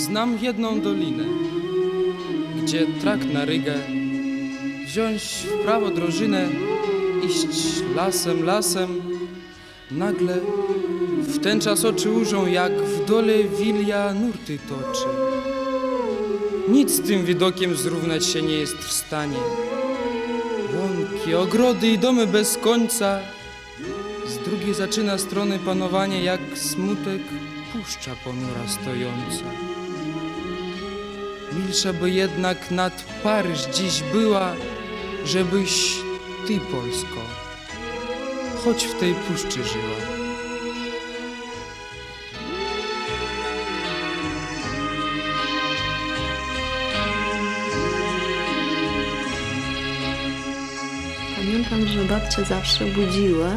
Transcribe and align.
Znam 0.00 0.38
jedną 0.38 0.80
dolinę, 0.80 1.24
gdzie 2.62 2.86
trakt 3.00 3.32
na 3.32 3.44
Rygę, 3.44 3.74
wziąć 4.86 5.22
w 5.22 5.64
prawo 5.64 5.90
drożynę, 5.90 6.48
iść 7.26 7.46
lasem, 7.94 8.44
lasem. 8.44 9.00
Nagle 9.90 10.38
w 11.18 11.38
ten 11.38 11.60
czas 11.60 11.84
oczy 11.84 12.10
ujrzą, 12.10 12.46
jak 12.46 12.72
w 12.72 13.04
dole 13.04 13.44
wilia 13.44 14.14
nurty 14.14 14.58
toczy. 14.68 15.06
Nic 16.68 16.90
z 16.90 17.00
tym 17.00 17.24
widokiem 17.24 17.76
zrównać 17.76 18.26
się 18.26 18.42
nie 18.42 18.54
jest 18.54 18.76
w 18.76 18.92
stanie. 18.92 19.38
Łąki, 20.78 21.34
ogrody 21.34 21.88
i 21.88 21.98
domy 21.98 22.26
bez 22.26 22.58
końca. 22.58 23.18
Z 24.26 24.38
drugiej 24.38 24.74
zaczyna 24.74 25.18
strony 25.18 25.58
panowanie, 25.58 26.22
jak 26.24 26.40
smutek 26.54 27.22
puszcza 27.72 28.10
ponura 28.24 28.68
stojąca. 28.68 29.69
Milsza 31.66 31.92
by 31.92 32.10
jednak 32.10 32.70
nad 32.70 33.04
Paryż 33.22 33.60
dziś 33.66 34.02
była, 34.12 34.54
żebyś 35.24 35.96
ty, 36.46 36.60
Polsko, 36.60 37.20
choć 38.64 38.84
w 38.84 39.00
tej 39.00 39.14
puszczy 39.14 39.64
żyła. 39.64 40.20
Pamiętam, 51.36 51.86
że 51.86 52.04
babcia 52.04 52.44
zawsze 52.44 52.84
budziła 52.84 53.50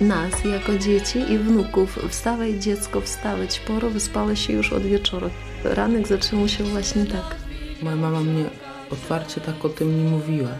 nas 0.00 0.44
jako 0.44 0.78
dzieci 0.78 1.18
i 1.18 1.38
wnuków. 1.38 1.98
Wstawaj 2.08 2.58
dziecko, 2.58 3.00
wstawać, 3.00 3.60
poro 3.60 3.90
wyspała 3.90 4.36
się 4.36 4.52
już 4.52 4.72
od 4.72 4.82
wieczoru. 4.82 5.30
Ranek 5.64 6.08
zaczynał 6.08 6.48
się 6.48 6.64
właśnie 6.64 7.06
tak. 7.06 7.36
Moja 7.82 7.96
mama 7.96 8.20
mnie 8.20 8.44
otwarcie 8.90 9.40
tak 9.40 9.64
o 9.64 9.68
tym 9.68 10.04
nie 10.04 10.10
mówiła, 10.10 10.50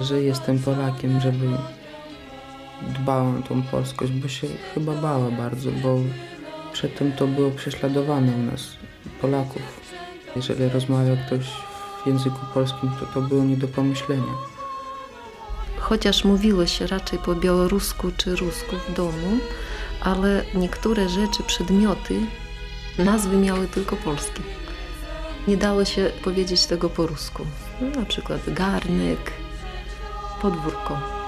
że 0.00 0.22
jestem 0.22 0.58
Polakiem, 0.58 1.20
żeby 1.20 1.46
dbała 2.82 3.38
o 3.38 3.42
tą 3.48 3.62
polskość, 3.62 4.12
bo 4.12 4.28
się 4.28 4.46
chyba 4.74 4.92
bała 4.92 5.30
bardzo, 5.30 5.70
bo 5.70 5.98
przedtem 6.72 7.12
to 7.12 7.26
było 7.26 7.50
prześladowane 7.50 8.32
u 8.32 8.42
nas, 8.42 8.76
Polaków. 9.20 9.80
Jeżeli 10.36 10.68
rozmawiał 10.68 11.16
ktoś 11.26 11.46
w 12.04 12.06
języku 12.06 12.38
polskim, 12.54 12.90
to 13.00 13.06
to 13.06 13.20
było 13.20 13.44
nie 13.44 13.56
do 13.56 13.68
pomyślenia. 13.68 14.34
Chociaż 15.78 16.24
mówiło 16.24 16.66
się 16.66 16.86
raczej 16.86 17.18
po 17.18 17.34
białorusku 17.34 18.10
czy 18.16 18.36
rusku 18.36 18.76
w 18.88 18.94
domu, 18.94 19.38
ale 20.00 20.44
niektóre 20.54 21.08
rzeczy, 21.08 21.42
przedmioty, 21.46 22.20
nazwy 22.98 23.36
miały 23.36 23.68
tylko 23.68 23.96
polskie. 23.96 24.42
Nie 25.48 25.56
dało 25.56 25.84
się 25.84 26.10
powiedzieć 26.24 26.66
tego 26.66 26.90
po 26.90 27.06
rusku. 27.06 27.46
Na 27.96 28.04
przykład 28.04 28.40
garnek, 28.46 29.32
podwórko. 30.42 31.25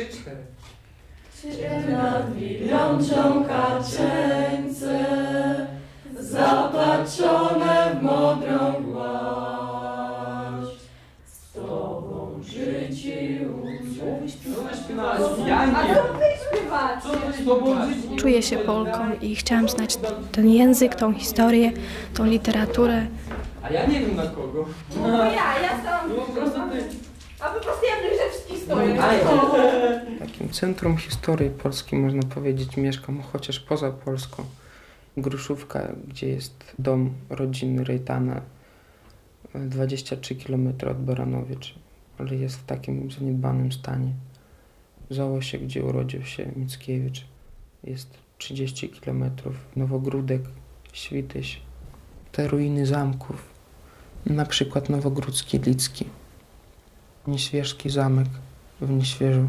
Trzy, 0.00 0.06
cztery. 0.20 0.36
Nad 1.92 2.36
miliączą 2.36 3.44
kaczeńce 3.44 4.98
zapatrzone 6.20 7.96
w 8.00 8.02
modrą 8.02 8.72
głaź. 8.84 10.64
Z 11.26 11.52
tobą 11.52 12.40
życie 12.42 13.40
nie. 15.46 15.68
Czuję 18.16 18.42
się 18.42 18.56
Polką 18.58 18.98
i 19.20 19.36
chciałam 19.36 19.68
znać 19.68 19.96
ten 20.32 20.48
język, 20.48 20.94
tą 20.94 21.14
historię, 21.14 21.72
tą 22.14 22.24
literaturę. 22.24 23.06
A 23.62 23.70
ja 23.70 23.86
nie 23.86 24.00
wiem 24.00 24.16
na 24.16 24.26
kogo. 24.26 24.66
No 25.00 25.24
ja, 25.24 25.32
ja 25.62 25.80
stałam 25.82 26.08
No 26.08 26.14
po 26.14 26.32
prostu 26.32 26.60
ty. 26.72 26.84
A 27.40 27.48
po 27.48 27.60
prostu 27.60 27.86
ja 27.86 27.92
w 27.96 28.00
Grzewskich 28.14 28.58
stoję. 28.64 28.94
Takim 30.40 30.52
centrum 30.54 30.96
historii 30.96 31.50
Polski, 31.50 31.96
można 31.96 32.22
powiedzieć, 32.22 32.76
mieszkam, 32.76 33.22
chociaż 33.22 33.60
poza 33.60 33.90
Polską. 33.90 34.44
Gruszówka, 35.16 35.92
gdzie 36.08 36.28
jest 36.28 36.74
dom 36.78 37.14
rodziny 37.30 37.84
Rejtana, 37.84 38.40
23 39.54 40.34
km 40.36 40.68
od 40.90 41.04
Baranowiec, 41.04 41.60
ale 42.18 42.36
jest 42.36 42.56
w 42.56 42.64
takim 42.64 43.10
zaniedbanym 43.10 43.72
stanie. 43.72 44.12
Załosie, 45.10 45.58
gdzie 45.58 45.84
urodził 45.84 46.24
się 46.24 46.52
Mickiewicz, 46.56 47.24
jest 47.84 48.08
30 48.38 48.88
km. 48.88 49.30
Nowogródek, 49.76 50.42
Śwityś, 50.92 51.60
te 52.32 52.48
ruiny 52.48 52.86
zamków, 52.86 53.48
na 54.26 54.46
przykład 54.46 54.88
Nowogródzki 54.88 55.58
Licki, 55.58 56.04
Nieświeżki 57.26 57.90
zamek 57.90 58.28
w 58.80 58.90
Nieświeżu, 58.90 59.48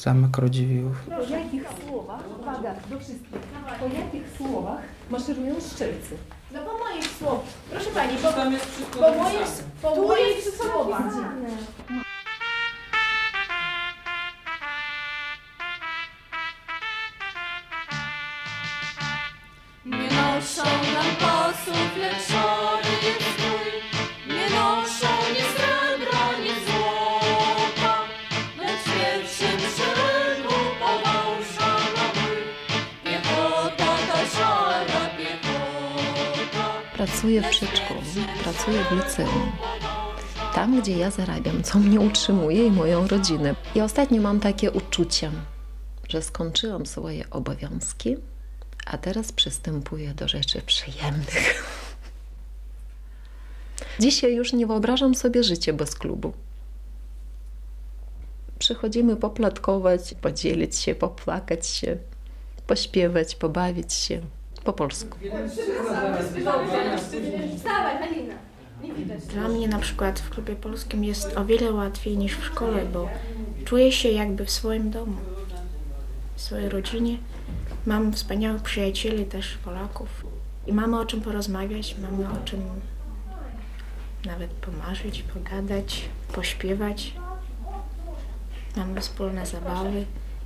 zamek 0.00 0.38
Rodziwiłów. 0.38 0.96
Po 1.04 1.34
jakich 1.34 1.62
słowach, 1.86 2.20
uwaga, 2.40 2.74
do 2.90 2.98
wszystkich, 2.98 3.40
po 3.80 3.86
jakich 3.86 4.22
słowach 4.38 4.80
maszerują 5.10 5.54
szczelcy? 5.74 6.16
No 6.52 6.60
po 6.60 6.78
moich 6.78 7.06
słowach. 7.18 7.44
Proszę 7.70 7.90
Pani, 7.90 8.12
bo, 8.22 8.32
Tam 8.32 8.52
jest 8.52 8.74
wszystko 8.74 8.98
po 8.98 9.14
moich, 9.14 9.48
po 9.82 9.96
moich 9.96 10.44
słowach. 10.44 11.02
Nie 19.84 20.08
noszą 20.08 20.64
nam 20.64 21.10
posłów, 21.20 21.96
lecz 21.96 22.39
Pracuję 37.10 37.42
w 37.42 37.50
przedszkolu, 37.50 38.00
pracuję 38.42 38.84
w 38.84 38.92
liceum. 38.92 39.52
Tam, 40.54 40.80
gdzie 40.80 40.96
ja 40.96 41.10
zarabiam, 41.10 41.62
co 41.62 41.78
mnie 41.78 42.00
utrzymuje 42.00 42.66
i 42.66 42.70
moją 42.70 43.08
rodzinę. 43.08 43.54
I 43.74 43.80
ostatnio 43.80 44.22
mam 44.22 44.40
takie 44.40 44.70
uczucie, 44.70 45.30
że 46.08 46.22
skończyłam 46.22 46.86
swoje 46.86 47.30
obowiązki, 47.30 48.16
a 48.86 48.98
teraz 48.98 49.32
przystępuję 49.32 50.14
do 50.14 50.28
rzeczy 50.28 50.62
przyjemnych. 50.62 51.64
Dzisiaj 54.00 54.34
już 54.34 54.52
nie 54.52 54.66
wyobrażam 54.66 55.14
sobie 55.14 55.44
życia 55.44 55.72
bez 55.72 55.94
klubu. 55.94 56.32
Przychodzimy 58.58 59.16
poplatkować, 59.16 60.14
podzielić 60.20 60.78
się, 60.78 60.94
popłakać 60.94 61.66
się, 61.66 61.96
pośpiewać, 62.66 63.34
pobawić 63.34 63.92
się 63.92 64.20
po 64.64 64.72
polsku. 64.72 65.18
Dla 69.28 69.48
mnie 69.48 69.68
na 69.68 69.78
przykład 69.78 70.20
w 70.20 70.30
klubie 70.30 70.56
polskim 70.56 71.04
jest 71.04 71.36
o 71.36 71.44
wiele 71.44 71.72
łatwiej 71.72 72.18
niż 72.18 72.36
w 72.36 72.44
szkole, 72.44 72.84
bo 72.84 73.08
czuję 73.64 73.92
się 73.92 74.08
jakby 74.08 74.44
w 74.44 74.50
swoim 74.50 74.90
domu, 74.90 75.16
w 76.36 76.40
swojej 76.40 76.68
rodzinie. 76.68 77.16
Mam 77.86 78.12
wspaniałych 78.12 78.62
przyjacieli 78.62 79.24
też 79.24 79.58
Polaków 79.64 80.08
i 80.66 80.72
mamy 80.72 81.00
o 81.00 81.06
czym 81.06 81.20
porozmawiać, 81.20 81.96
mamy 81.98 82.30
o 82.30 82.44
czym 82.44 82.60
nawet 84.24 84.50
pomarzyć, 84.50 85.22
pogadać, 85.22 86.04
pośpiewać. 86.32 87.14
Mamy 88.76 89.00
wspólne 89.00 89.46
zabawy 89.46 90.04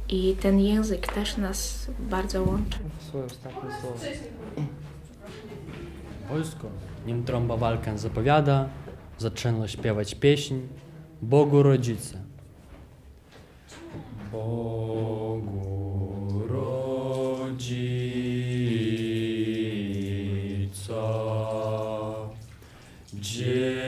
i 0.09 0.37
ten 0.41 0.61
język 0.61 1.13
też 1.13 1.37
nas 1.37 1.91
bardzo 1.99 2.43
łączy. 2.43 2.79
Swoje 3.09 3.25
ostatnie 3.25 3.71
słowo. 3.81 3.99
Wojsko, 6.29 6.69
nim 7.07 7.25
trąba 7.25 7.57
walkę 7.57 7.99
zapowiada, 7.99 8.69
zaczęło 9.19 9.69
śpiewać 9.69 10.15
pieśń 10.15 10.55
Bogu 11.23 11.63
Rodzice. 11.63 12.19
Bogu 14.33 15.53
Rodzica, 16.49 17.55
dziewica 23.15 23.84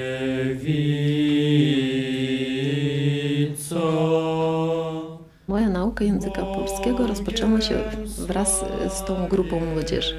nauka 5.96 6.04
języka 6.04 6.42
polskiego 6.42 7.06
rozpoczęła 7.06 7.60
się 7.60 7.74
wraz 8.18 8.64
z 8.88 9.04
tą 9.04 9.28
grupą 9.28 9.60
młodzieży. 9.60 10.14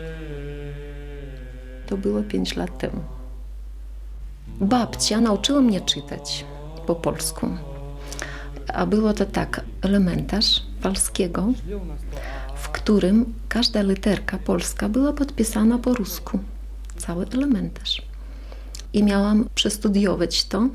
To 1.88 1.98
było 1.98 2.24
5 2.24 2.56
lat 2.56 2.78
temu. 2.78 3.04
Babcia 4.62 5.22
nauczyła 5.22 5.62
mnie 5.62 5.82
czytać 5.82 6.46
po 6.88 6.96
polsku. 6.96 7.50
A 8.74 8.86
było 8.86 9.14
to 9.14 9.26
tak, 9.26 9.62
elementarz 9.82 10.64
polskiego, 10.82 11.48
w 12.56 12.70
którym 12.70 13.34
każda 13.50 13.82
literka 13.82 14.38
polska 14.38 14.90
była 14.90 15.14
podpisana 15.14 15.78
po 15.78 15.94
rusku. 15.94 16.40
Cały 16.98 17.26
elementarz. 17.34 18.02
I 18.94 19.04
miałam 19.04 19.50
przestudiować 19.56 20.46
to 20.46 20.68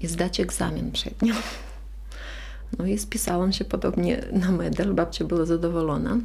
i 0.00 0.06
zdać 0.06 0.40
egzamin 0.40 0.92
przed 0.92 1.22
nią. 1.22 1.34
No 2.78 2.86
i 2.86 2.98
spisałam 2.98 3.52
się 3.52 3.64
podobnie 3.64 4.24
na 4.32 4.52
medal. 4.52 4.94
Babcia 4.94 5.24
była 5.24 5.44
zadowolona. 5.44 6.18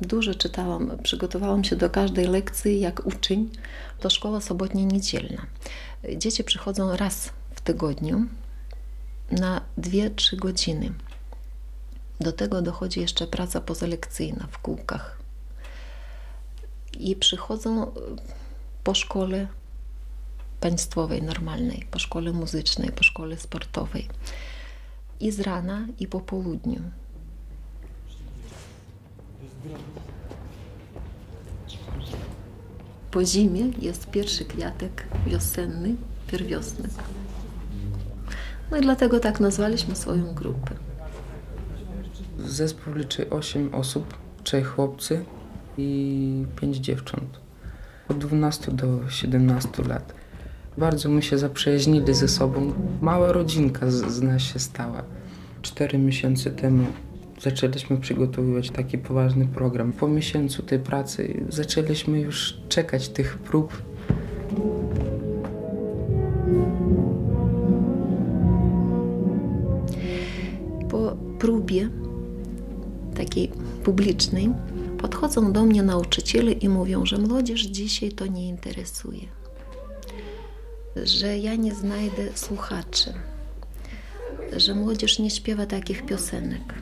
Dużo 0.00 0.34
czytałam, 0.34 0.98
przygotowałam 1.02 1.64
się 1.64 1.76
do 1.76 1.90
każdej 1.90 2.26
lekcji 2.26 2.80
jak 2.80 3.06
uczeń. 3.06 3.50
To 4.00 4.10
szkoła 4.10 4.40
sobotnia 4.40 4.84
niedzielna. 4.84 5.46
Dzieci 6.16 6.44
przychodzą 6.44 6.96
raz 6.96 7.30
w 7.54 7.60
tygodniu 7.60 8.26
na 9.30 9.60
2-3 9.78 10.36
godziny. 10.36 10.92
Do 12.20 12.32
tego 12.32 12.62
dochodzi 12.62 13.00
jeszcze 13.00 13.26
praca 13.26 13.60
pozalekcyjna 13.60 14.48
w 14.50 14.58
kółkach. 14.58 15.18
I 16.98 17.16
przychodzą 17.16 17.92
po 18.84 18.94
szkole 18.94 19.46
państwowej, 20.60 21.22
normalnej, 21.22 21.86
po 21.90 21.98
szkole 21.98 22.32
muzycznej, 22.32 22.92
po 22.92 23.02
szkole 23.02 23.36
sportowej. 23.36 24.08
I 25.22 25.30
z 25.30 25.40
rana, 25.40 25.86
i 26.00 26.06
po 26.06 26.20
południu. 26.20 26.80
Po 33.10 33.24
zimie 33.24 33.70
jest 33.80 34.10
pierwszy 34.10 34.44
kwiatek 34.44 35.06
wiosenny, 35.26 35.96
pierwiosny. 36.26 36.88
No 38.70 38.76
i 38.76 38.80
dlatego 38.80 39.20
tak 39.20 39.40
nazwaliśmy 39.40 39.96
swoją 39.96 40.34
grupę. 40.34 40.74
Zespół 42.38 42.94
liczy 42.94 43.30
8 43.30 43.74
osób, 43.74 44.16
3 44.44 44.62
chłopcy 44.62 45.24
i 45.78 46.46
5 46.60 46.76
dziewcząt. 46.76 47.40
Od 48.08 48.18
12 48.18 48.72
do 48.72 49.10
17 49.10 49.82
lat. 49.82 50.21
Bardzo 50.78 51.08
my 51.08 51.22
się 51.22 51.38
zaprzyjaźnili 51.38 52.14
ze 52.14 52.28
sobą. 52.28 52.72
Mała 53.00 53.32
rodzinka 53.32 53.90
z, 53.90 53.94
z 53.94 54.22
nas 54.22 54.42
się 54.42 54.58
stała. 54.58 55.02
Cztery 55.62 55.98
miesiące 55.98 56.50
temu 56.50 56.86
zaczęliśmy 57.40 57.96
przygotowywać 57.96 58.70
taki 58.70 58.98
poważny 58.98 59.46
program. 59.46 59.92
Po 59.92 60.08
miesiącu 60.08 60.62
tej 60.62 60.78
pracy 60.78 61.44
zaczęliśmy 61.48 62.20
już 62.20 62.58
czekać 62.68 63.08
tych 63.08 63.38
prób. 63.38 63.82
Po 70.90 71.16
próbie 71.38 71.88
takiej 73.14 73.50
publicznej 73.84 74.50
podchodzą 74.98 75.52
do 75.52 75.64
mnie 75.64 75.82
nauczyciele 75.82 76.52
i 76.52 76.68
mówią, 76.68 77.06
że 77.06 77.18
młodzież 77.18 77.62
dzisiaj 77.62 78.12
to 78.12 78.26
nie 78.26 78.48
interesuje, 78.48 79.41
że 80.96 81.38
ja 81.38 81.54
nie 81.54 81.74
znajdę 81.74 82.28
słuchaczy, 82.34 83.12
że 84.56 84.74
młodzież 84.74 85.18
nie 85.18 85.30
śpiewa 85.30 85.66
takich 85.66 86.06
piosenek. 86.06 86.74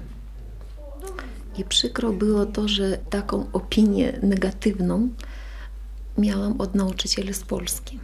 I 1.59 1.65
przykro 1.65 2.13
było 2.13 2.47
to, 2.47 2.69
że 2.69 2.99
taką 3.11 3.47
opinię 3.53 4.19
negatywną 4.23 5.09
miałam 6.19 6.61
od 6.61 6.75
nauczycieli 6.75 7.35
z 7.35 7.43
Polski. 7.43 7.99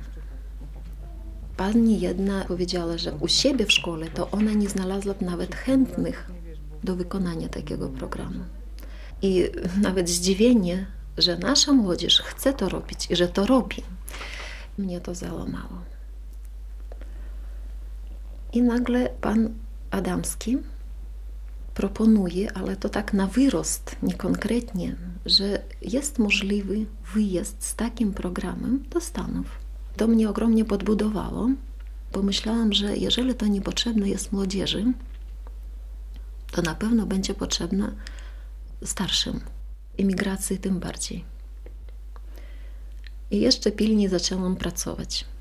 Pani 1.56 2.00
jedna 2.00 2.44
powiedziała, 2.44 2.98
że 2.98 3.12
u 3.12 3.28
siebie 3.28 3.66
w 3.66 3.72
szkole 3.72 4.06
to 4.10 4.30
ona 4.30 4.52
nie 4.52 4.68
znalazła 4.68 5.14
nawet 5.20 5.54
chętnych 5.54 6.30
do 6.84 6.96
wykonania 6.96 7.48
takiego 7.48 7.88
programu. 7.88 8.44
I 9.22 9.50
nawet 9.80 10.08
zdziwienie, 10.08 10.86
że 11.18 11.38
nasza 11.38 11.72
młodzież 11.72 12.20
chce 12.20 12.52
to 12.52 12.68
robić 12.68 13.10
i 13.10 13.16
że 13.16 13.28
to 13.28 13.46
robi, 13.46 13.82
mnie 14.78 15.00
to 15.00 15.14
załamało. 15.14 15.95
I 18.56 18.62
nagle 18.62 19.08
pan 19.20 19.54
Adamski 19.90 20.58
proponuje, 21.74 22.52
ale 22.52 22.76
to 22.76 22.88
tak 22.88 23.12
na 23.12 23.26
wyrost, 23.26 23.96
niekonkretnie, 24.02 24.96
że 25.26 25.62
jest 25.82 26.18
możliwy 26.18 26.86
wyjazd 27.14 27.64
z 27.64 27.74
takim 27.74 28.12
programem 28.12 28.84
do 28.90 29.00
Stanów. 29.00 29.46
To 29.96 30.06
mnie 30.06 30.30
ogromnie 30.30 30.64
podbudowało, 30.64 31.50
bo 32.12 32.22
myślałam, 32.22 32.72
że 32.72 32.96
jeżeli 32.96 33.34
to 33.34 33.46
niepotrzebne 33.46 34.08
jest 34.08 34.32
młodzieży, 34.32 34.92
to 36.52 36.62
na 36.62 36.74
pewno 36.74 37.06
będzie 37.06 37.34
potrzebne 37.34 37.92
starszym, 38.84 39.40
imigracji 39.98 40.58
tym 40.58 40.78
bardziej. 40.80 41.24
I 43.30 43.40
jeszcze 43.40 43.72
pilniej 43.72 44.08
zaczęłam 44.08 44.56
pracować. 44.56 45.35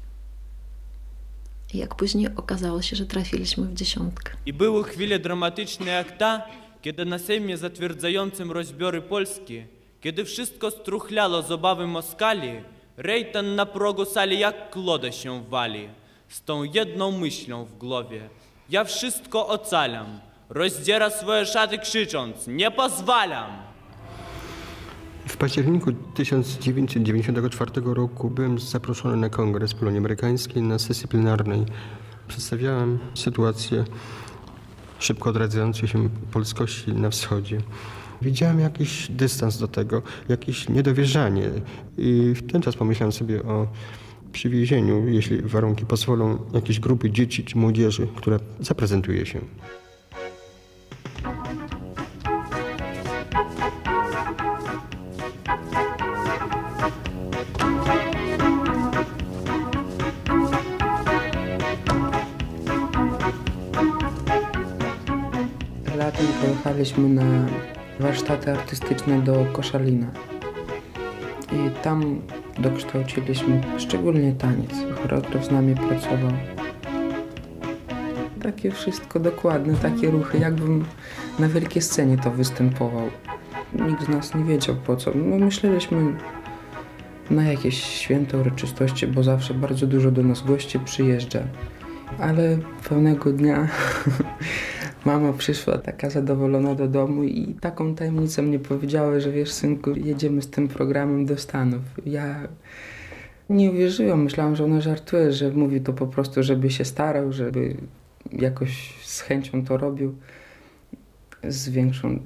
I 1.75 1.77
jak 1.77 1.95
później 1.95 2.27
okazało 2.35 2.81
się, 2.81 2.95
że 2.95 3.05
trafiliśmy 3.05 3.65
w 3.65 3.73
dziesiątkę. 3.73 4.31
I 4.45 4.53
były 4.53 4.83
chwile 4.83 5.19
dramatyczne 5.19 5.91
jak 5.91 6.17
ta, 6.17 6.41
kiedy 6.81 7.05
na 7.05 7.19
Sejmie 7.19 7.57
zatwierdzającym 7.57 8.51
rozbiory 8.51 9.01
Polski, 9.01 9.63
kiedy 10.01 10.25
wszystko 10.25 10.71
struchlało 10.71 11.41
z 11.41 11.51
obawy 11.51 11.87
Moskali, 11.87 12.51
Rejtan 12.97 13.55
na 13.55 13.65
progu 13.65 14.05
sali 14.05 14.39
jak 14.39 14.69
kloda 14.69 15.11
się 15.11 15.43
wali, 15.43 15.89
z 16.29 16.41
tą 16.43 16.63
jedną 16.63 17.11
myślą 17.11 17.65
w 17.65 17.77
głowie. 17.77 18.29
Ja 18.69 18.83
wszystko 18.83 19.47
ocalam, 19.47 20.19
rozdziera 20.49 21.09
swoje 21.09 21.45
szaty 21.45 21.77
krzycząc, 21.77 22.47
nie 22.47 22.71
pozwalam! 22.71 23.74
W 25.27 25.37
październiku 25.37 25.91
1994 26.13 27.71
roku 27.85 28.29
byłem 28.29 28.59
zaproszony 28.59 29.17
na 29.17 29.29
kongres 29.29 29.73
Polonii 29.73 29.99
Amerykańskiej 29.99 30.63
na 30.63 30.79
sesji 30.79 31.07
plenarnej. 31.07 31.65
Przedstawiałem 32.27 32.99
sytuację 33.13 33.85
szybko 34.99 35.29
odradzającej 35.29 35.89
się 35.89 36.09
polskości 36.31 36.93
na 36.93 37.09
wschodzie. 37.09 37.57
Widziałem 38.21 38.59
jakiś 38.59 39.07
dystans 39.11 39.57
do 39.57 39.67
tego, 39.67 40.01
jakieś 40.29 40.69
niedowierzanie 40.69 41.49
i 41.97 42.33
w 42.35 42.51
ten 42.51 42.61
czas 42.61 42.75
pomyślałem 42.75 43.11
sobie 43.11 43.43
o 43.43 43.67
przywiezieniu, 44.31 45.07
jeśli 45.07 45.41
warunki 45.41 45.85
pozwolą, 45.85 46.37
jakiejś 46.53 46.79
grupy 46.79 47.11
dzieci 47.11 47.43
czy 47.43 47.57
młodzieży, 47.57 48.07
która 48.15 48.39
zaprezentuje 48.59 49.25
się. 49.25 49.41
Pojechaliśmy 66.75 67.09
na 67.09 67.47
warsztaty 67.99 68.51
artystyczne 68.51 69.21
do 69.21 69.45
Koszalina. 69.53 70.07
I 71.51 71.83
tam 71.83 72.21
dokształciliśmy 72.59 73.61
szczególnie 73.77 74.33
taniec. 74.33 74.71
Choreograf 75.01 75.45
z 75.45 75.51
nami 75.51 75.75
pracował. 75.75 76.31
Takie 78.43 78.71
wszystko 78.71 79.19
dokładne, 79.19 79.73
takie 79.73 80.11
ruchy, 80.11 80.37
jakbym 80.37 80.85
na 81.39 81.49
wielkiej 81.49 81.81
scenie 81.81 82.17
to 82.17 82.31
występował. 82.31 83.09
Nikt 83.73 84.05
z 84.05 84.09
nas 84.09 84.35
nie 84.35 84.43
wiedział 84.43 84.75
po 84.75 84.95
co. 84.95 85.11
No, 85.15 85.45
myśleliśmy 85.45 86.13
na 87.29 87.43
jakieś 87.43 87.83
święte 87.83 88.37
uroczystości, 88.37 89.07
bo 89.07 89.23
zawsze 89.23 89.53
bardzo 89.53 89.87
dużo 89.87 90.11
do 90.11 90.23
nas 90.23 90.41
gości 90.41 90.79
przyjeżdża. 90.79 91.39
Ale 92.19 92.57
pewnego 92.89 93.31
dnia 93.31 93.67
mama 95.05 95.33
przyszła 95.33 95.77
taka 95.77 96.09
zadowolona 96.09 96.75
do 96.75 96.87
domu 96.87 97.23
i 97.23 97.55
taką 97.61 97.95
tajemnicę 97.95 98.41
mnie 98.41 98.59
powiedziała, 98.59 99.19
że 99.19 99.31
wiesz 99.31 99.51
synku, 99.51 99.91
jedziemy 99.91 100.41
z 100.41 100.49
tym 100.49 100.67
programem 100.67 101.25
do 101.25 101.37
Stanów. 101.37 101.81
Ja 102.05 102.47
nie 103.49 103.71
uwierzyłam, 103.71 104.23
myślałam, 104.23 104.55
że 104.55 104.65
ona 104.65 104.81
żartuje, 104.81 105.31
że 105.31 105.51
mówi 105.51 105.81
to 105.81 105.93
po 105.93 106.07
prostu, 106.07 106.43
żeby 106.43 106.71
się 106.71 106.85
starał, 106.85 107.33
żeby 107.33 107.77
jakoś 108.31 108.93
z 109.03 109.21
chęcią 109.21 109.65
to 109.65 109.77
robił, 109.77 110.15
z 111.43 111.69
większą. 111.69 112.19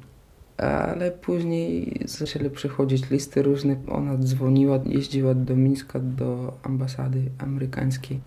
Ale 0.58 1.12
później 1.12 2.02
zaczęły 2.06 2.50
przychodzić 2.50 3.10
listy 3.10 3.42
różne. 3.42 3.76
Ona 3.88 4.18
dzwoniła, 4.18 4.80
jeździła 4.86 5.34
do 5.34 5.56
Mińska, 5.56 6.00
do 6.00 6.58
ambasady 6.64 7.22
amerykańskiej. 7.38 8.20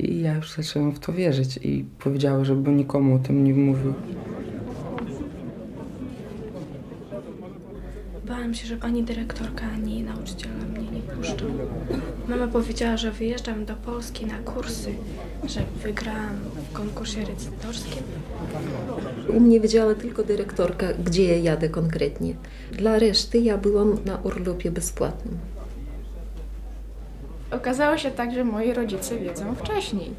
I 0.00 0.20
ja 0.20 0.34
już 0.34 0.52
zacząłem 0.52 0.92
w 0.92 0.98
to 0.98 1.12
wierzyć 1.12 1.56
i 1.62 1.84
powiedziała, 1.98 2.44
żeby 2.44 2.70
nikomu 2.70 3.14
o 3.14 3.18
tym 3.18 3.44
nie 3.44 3.54
mówił. 3.54 3.94
Bałam 8.24 8.54
się, 8.54 8.66
że 8.66 8.76
ani 8.80 9.02
dyrektorka, 9.02 9.66
ani 9.74 10.02
nauczyciele 10.02 10.54
mnie 10.54 10.90
nie 10.90 11.00
puszczą. 11.00 11.44
Mama 12.28 12.48
powiedziała, 12.48 12.96
że 12.96 13.12
wyjeżdżam 13.12 13.64
do 13.64 13.74
Polski 13.74 14.26
na 14.26 14.38
kursy, 14.38 14.90
że 15.46 15.60
wygrałam 15.82 16.36
w 16.70 16.72
konkursie 16.72 17.20
recytorskim. 17.24 18.02
U 19.36 19.40
mnie 19.40 19.60
wiedziała 19.60 19.94
tylko 19.94 20.22
dyrektorka, 20.22 20.86
gdzie 21.04 21.24
ja 21.24 21.36
jadę 21.36 21.68
konkretnie. 21.68 22.34
Dla 22.72 22.98
reszty 22.98 23.38
ja 23.38 23.58
byłam 23.58 23.96
na 24.04 24.16
urlopie 24.16 24.70
bezpłatnym. 24.70 25.38
Okazało 27.50 27.98
się 27.98 28.10
tak, 28.10 28.34
że 28.34 28.44
moi 28.44 28.72
rodzice 28.72 29.16
wiedzą 29.18 29.54
wcześniej 29.54 30.14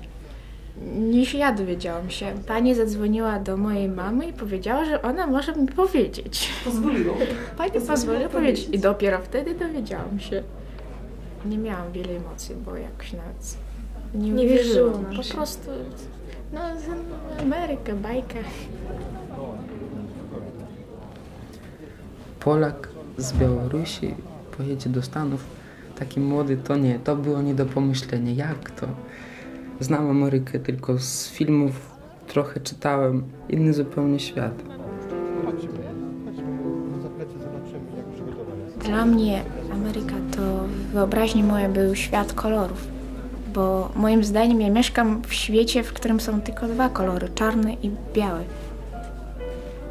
niż 0.87 1.33
ja 1.33 1.51
dowiedziałam 1.51 2.09
się. 2.09 2.33
Pani 2.47 2.75
zadzwoniła 2.75 3.39
do 3.39 3.57
mojej 3.57 3.89
mamy 3.89 4.27
i 4.27 4.33
powiedziała, 4.33 4.85
że 4.85 5.01
ona 5.01 5.27
może 5.27 5.55
mi 5.55 5.67
powiedzieć. 5.67 6.49
Pozwoliło. 6.65 7.17
Pani 7.57 7.71
pozwoliła 7.87 8.29
powiedzieć. 8.29 8.69
I 8.71 8.79
dopiero 8.79 9.19
wtedy 9.21 9.55
dowiedziałam 9.55 10.19
się. 10.19 10.43
Nie 11.45 11.57
miałam 11.57 11.91
wiele 11.91 12.15
emocji, 12.15 12.55
bo 12.55 12.75
jakoś 12.75 13.13
nawet 13.13 13.57
nie, 14.13 14.31
Nie 14.31 14.47
wierzyłam. 14.47 15.05
Po 15.05 15.33
prostu, 15.33 15.71
no, 16.53 16.59
Ameryka, 17.41 17.95
bajka. 17.95 18.39
Polak 22.39 22.89
z 23.17 23.33
Białorusi 23.33 24.15
pojedzie 24.57 24.89
do 24.89 25.01
Stanów. 25.01 25.60
Taki 26.01 26.19
młody 26.19 26.57
to 26.57 26.75
nie, 26.75 26.99
to 26.99 27.15
było 27.15 27.41
nie 27.41 27.55
do 27.55 27.65
pomyślenia. 27.65 28.33
Jak 28.33 28.71
to? 28.71 28.87
Znam 29.79 30.09
Amerykę 30.09 30.59
tylko 30.59 30.99
z 30.99 31.29
filmów, 31.29 31.95
trochę 32.27 32.59
czytałem. 32.59 33.23
Inny 33.49 33.73
zupełnie 33.73 34.19
świat. 34.19 34.53
Dla 38.79 39.05
mnie 39.05 39.43
Ameryka 39.73 40.15
to 40.35 40.63
w 40.67 40.93
wyobraźni 40.93 41.43
moje 41.43 41.69
był 41.69 41.95
świat 41.95 42.33
kolorów. 42.33 42.87
Bo 43.53 43.91
moim 43.95 44.23
zdaniem 44.23 44.61
ja 44.61 44.69
mieszkam 44.69 45.21
w 45.21 45.33
świecie, 45.33 45.83
w 45.83 45.93
którym 45.93 46.19
są 46.19 46.41
tylko 46.41 46.67
dwa 46.67 46.89
kolory, 46.89 47.29
czarny 47.35 47.73
i 47.83 47.91
biały. 48.13 48.43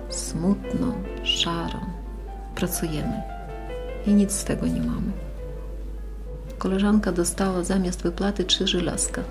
Smutno, 0.08 0.94
szaro. 1.22 1.80
Pracujemy 2.54 3.22
i 4.06 4.10
nic 4.10 4.32
z 4.32 4.44
tego 4.44 4.66
nie 4.66 4.80
mamy. 4.80 5.29
Koleżanka 6.60 7.12
dostała 7.12 7.62
zamiast 7.62 8.02
wypłaty 8.02 8.44
trzy 8.44 8.66
żelazka 8.66 9.22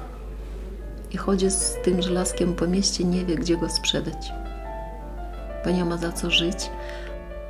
i 1.12 1.17
chodzi 1.17 1.51
z 1.51 1.75
tym 1.83 2.01
żelazkiem 2.01 2.53
po 2.53 2.67
mieście, 2.67 3.03
nie 3.03 3.25
wie 3.25 3.36
gdzie 3.36 3.57
go 3.57 3.69
sprzedać. 3.69 4.31
Bo 5.65 5.71
nie 5.71 5.86
ma 5.86 5.98
za 5.98 6.12
co 6.12 6.31
żyć. 6.31 6.69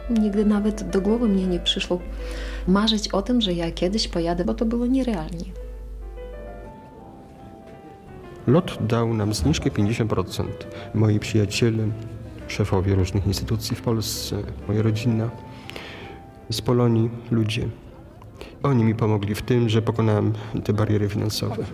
Nigdy 0.09 0.45
nawet 0.45 0.89
do 0.89 1.01
głowy 1.01 1.27
mnie 1.27 1.47
nie 1.47 1.59
przyszło 1.59 1.99
marzyć 2.67 3.07
o 3.07 3.21
tym, 3.21 3.41
że 3.41 3.53
ja 3.53 3.71
kiedyś 3.71 4.07
pojadę, 4.07 4.45
bo 4.45 4.53
to 4.53 4.65
było 4.65 4.85
nierealnie. 4.85 5.45
Lot 8.47 8.87
dał 8.87 9.13
nam 9.13 9.33
zniżkę 9.33 9.69
50%. 9.69 10.43
Moi 10.93 11.19
przyjaciele, 11.19 11.87
szefowie 12.47 12.95
różnych 12.95 13.27
instytucji 13.27 13.75
w 13.75 13.81
Polsce, 13.81 14.35
moja 14.67 14.81
rodzina, 14.81 15.29
z 16.49 16.61
Polonii 16.61 17.09
ludzie. 17.31 17.69
Oni 18.63 18.83
mi 18.83 18.95
pomogli 18.95 19.35
w 19.35 19.41
tym, 19.41 19.69
że 19.69 19.81
pokonałem 19.81 20.33
te 20.63 20.73
bariery 20.73 21.09
finansowe. 21.09 21.65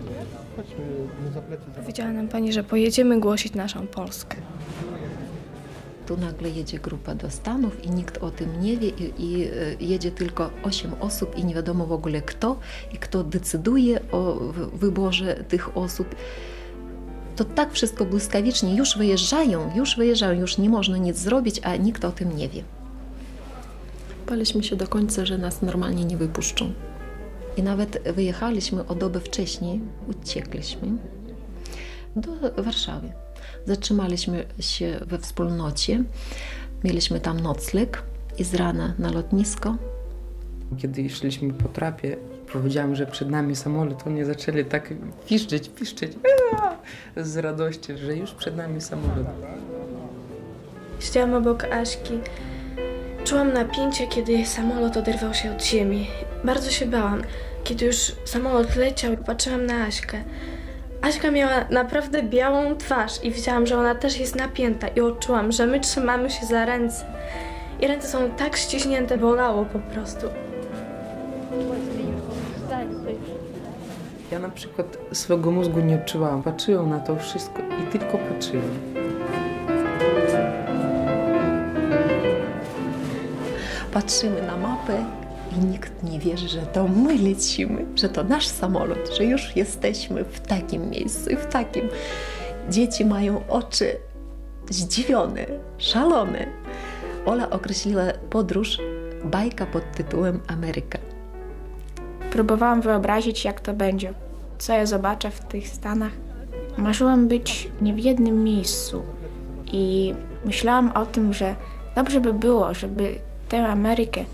Powiedziała 1.80 2.10
nam 2.10 2.28
pani, 2.28 2.52
że 2.52 2.64
pojedziemy 2.64 3.20
głosić 3.20 3.54
naszą 3.54 3.86
Polskę. 3.86 4.36
Tu 6.06 6.16
nagle 6.16 6.50
jedzie 6.50 6.78
grupa 6.78 7.14
do 7.14 7.30
Stanów 7.30 7.84
i 7.84 7.90
nikt 7.90 8.18
o 8.18 8.30
tym 8.30 8.60
nie 8.60 8.76
wie 8.76 8.88
i, 8.88 9.12
i 9.18 9.44
e, 9.44 9.48
jedzie 9.80 10.10
tylko 10.10 10.50
8 10.62 10.90
osób 11.00 11.38
i 11.38 11.44
nie 11.44 11.54
wiadomo 11.54 11.86
w 11.86 11.92
ogóle 11.92 12.22
kto 12.22 12.58
i 12.92 12.98
kto 12.98 13.24
decyduje 13.24 14.00
o 14.12 14.34
wyborze 14.72 15.44
tych 15.48 15.76
osób. 15.76 16.14
To 17.36 17.44
tak 17.44 17.72
wszystko 17.72 18.04
błyskawicznie, 18.04 18.76
już 18.76 18.98
wyjeżdżają, 18.98 19.70
już 19.76 19.96
wyjeżdżają, 19.96 20.40
już 20.40 20.58
nie 20.58 20.70
można 20.70 20.96
nic 20.96 21.18
zrobić, 21.18 21.60
a 21.62 21.76
nikt 21.76 22.04
o 22.04 22.12
tym 22.12 22.36
nie 22.36 22.48
wie. 22.48 22.62
Baliśmy 24.28 24.62
się 24.62 24.76
do 24.76 24.86
końca, 24.86 25.24
że 25.24 25.38
nas 25.38 25.62
normalnie 25.62 26.04
nie 26.04 26.16
wypuszczą. 26.16 26.72
I 27.56 27.62
nawet 27.62 28.12
wyjechaliśmy 28.14 28.86
o 28.86 28.94
dobę 28.94 29.20
wcześniej, 29.20 29.80
uciekliśmy 30.08 30.88
do 32.16 32.62
Warszawy. 32.62 33.12
Zatrzymaliśmy 33.66 34.46
się 34.60 35.00
we 35.06 35.18
wspólnocie, 35.18 36.04
mieliśmy 36.84 37.20
tam 37.20 37.40
nocleg 37.40 38.02
i 38.38 38.44
z 38.44 38.54
rana 38.54 38.94
na 38.98 39.12
lotnisko. 39.12 39.76
Kiedy 40.78 41.10
szliśmy 41.10 41.52
po 41.52 41.68
trapie, 41.68 42.16
powiedziałem, 42.52 42.94
że 42.94 43.06
przed 43.06 43.30
nami 43.30 43.56
samolot, 43.56 44.06
oni 44.06 44.24
zaczęli 44.24 44.64
tak 44.64 44.94
piszczeć, 45.26 45.68
piszczeć 45.68 46.12
z 47.16 47.36
radości, 47.36 47.96
że 47.96 48.16
już 48.16 48.32
przed 48.32 48.56
nami 48.56 48.80
samolot. 48.80 49.26
Siedziałam 51.00 51.34
obok 51.34 51.64
Aśki. 51.64 52.12
Czułam 53.26 53.52
napięcie, 53.52 54.06
kiedy 54.06 54.46
samolot 54.46 54.96
oderwał 54.96 55.34
się 55.34 55.52
od 55.52 55.64
ziemi. 55.64 56.06
Bardzo 56.44 56.70
się 56.70 56.86
bałam. 56.86 57.22
Kiedy 57.64 57.86
już 57.86 58.12
samolot 58.24 58.76
leciał, 58.76 59.16
patrzyłam 59.16 59.66
na 59.66 59.84
Aśkę. 59.84 60.18
Aśka 61.02 61.30
miała 61.30 61.64
naprawdę 61.70 62.22
białą 62.22 62.76
twarz 62.76 63.24
i 63.24 63.30
widziałam, 63.30 63.66
że 63.66 63.78
ona 63.78 63.94
też 63.94 64.20
jest 64.20 64.36
napięta 64.36 64.88
i 64.88 65.00
odczułam, 65.00 65.52
że 65.52 65.66
my 65.66 65.80
trzymamy 65.80 66.30
się 66.30 66.46
za 66.46 66.64
ręce. 66.64 67.04
I 67.80 67.86
ręce 67.86 68.08
są 68.08 68.30
tak 68.30 68.56
ściśnięte, 68.56 69.18
bolało 69.18 69.64
po 69.64 69.78
prostu. 69.78 70.26
Ja 74.32 74.38
na 74.38 74.48
przykład 74.48 74.98
swego 75.12 75.50
mózgu 75.50 75.80
nie 75.80 75.94
odczuwałam. 75.94 76.42
Patrzyłem 76.42 76.90
na 76.90 77.00
to 77.00 77.16
wszystko 77.16 77.62
i 77.62 77.98
tylko 77.98 78.18
patrzyłem. 78.18 78.95
Patrzymy 83.96 84.42
na 84.42 84.56
mapę 84.56 85.04
i 85.56 85.64
nikt 85.64 86.02
nie 86.02 86.18
wierzy, 86.18 86.48
że 86.48 86.60
to 86.60 86.88
my 86.88 87.18
lecimy, 87.18 87.86
że 87.94 88.08
to 88.08 88.24
nasz 88.24 88.46
samolot, 88.46 89.10
że 89.16 89.24
już 89.24 89.56
jesteśmy 89.56 90.24
w 90.24 90.40
takim 90.40 90.90
miejscu 90.90 91.30
i 91.30 91.36
w 91.36 91.46
takim. 91.46 91.88
Dzieci 92.70 93.04
mają 93.04 93.40
oczy 93.48 93.96
zdziwione, 94.70 95.46
szalone. 95.78 96.46
Ola 97.26 97.50
określiła 97.50 98.02
podróż 98.30 98.78
bajka 99.24 99.66
pod 99.66 99.92
tytułem 99.92 100.40
Ameryka. 100.46 100.98
Próbowałam 102.30 102.80
wyobrazić, 102.80 103.44
jak 103.44 103.60
to 103.60 103.72
będzie, 103.72 104.14
co 104.58 104.72
ja 104.72 104.86
zobaczę 104.86 105.30
w 105.30 105.40
tych 105.40 105.68
Stanach. 105.68 106.12
Marzyłam 106.76 107.28
być 107.28 107.70
nie 107.80 107.94
w 107.94 107.98
jednym 107.98 108.44
miejscu 108.44 109.02
i 109.66 110.14
myślałam 110.44 110.92
o 110.94 111.06
tym, 111.06 111.32
że 111.32 111.54
dobrze 111.94 112.20
by 112.20 112.32
było, 112.32 112.74
żeby 112.74 113.18
tę 113.48 113.68
Amerykę 113.68 114.24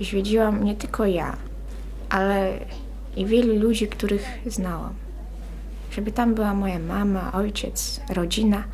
zwiedziłam 0.00 0.64
nie 0.64 0.74
tylko 0.74 1.06
ja, 1.06 1.36
ale 2.08 2.52
i 3.16 3.26
wielu 3.26 3.54
ludzi, 3.54 3.88
których 3.88 4.24
znałam. 4.46 4.94
Żeby 5.90 6.12
tam 6.12 6.34
była 6.34 6.54
moja 6.54 6.78
mama, 6.78 7.32
ojciec, 7.32 8.00
rodzina, 8.10 8.64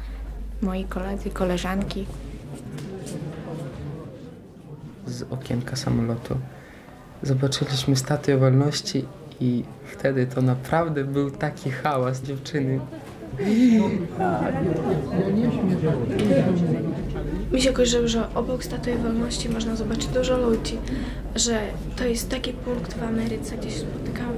moi 0.62 0.84
koledzy, 0.84 1.30
koleżanki. 1.30 2.06
Z 5.06 5.22
okienka 5.32 5.76
samolotu 5.76 6.36
zobaczyliśmy 7.22 7.96
Statuę 7.96 8.36
Wolności 8.36 9.04
i 9.40 9.64
wtedy 9.84 10.26
to 10.26 10.42
naprawdę 10.42 11.04
był 11.04 11.30
taki 11.30 11.70
hałas 11.70 12.22
dziewczyny. 12.22 12.80
Mi 17.52 17.62
się 17.62 17.72
kojarzyło, 17.72 18.08
że 18.08 18.34
obok 18.34 18.64
Statui 18.64 18.94
Wolności 18.94 19.48
można 19.48 19.76
zobaczyć 19.76 20.06
dużo 20.06 20.38
ludzi, 20.38 20.78
że 21.36 21.60
to 21.96 22.04
jest 22.04 22.28
taki 22.28 22.52
punkt 22.52 22.94
w 22.94 23.02
Ameryce, 23.02 23.56
gdzie 23.56 23.70
się 23.70 23.86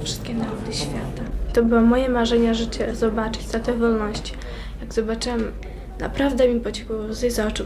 wszystkie 0.03 0.33
narody 0.33 0.73
świata. 0.73 1.23
To 1.53 1.63
było 1.63 1.81
moje 1.81 2.09
marzenie 2.09 2.55
życia, 2.55 2.95
zobaczyć 2.95 3.47
Statuę 3.47 3.77
Wolności. 3.77 4.33
Jak 4.81 4.93
zobaczyłam, 4.93 5.41
naprawdę 5.99 6.47
mi 6.47 6.59
pociekły 6.59 7.07
łzy 7.07 7.31
z 7.31 7.39
oczu. 7.39 7.65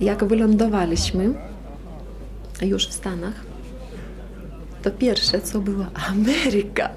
Jak 0.00 0.24
wylądowaliśmy 0.24 1.34
już 2.62 2.88
w 2.88 2.92
Stanach, 2.92 3.34
to 4.82 4.90
pierwsze 4.90 5.40
co 5.40 5.58
była 5.60 5.86
Ameryka. 6.10 6.90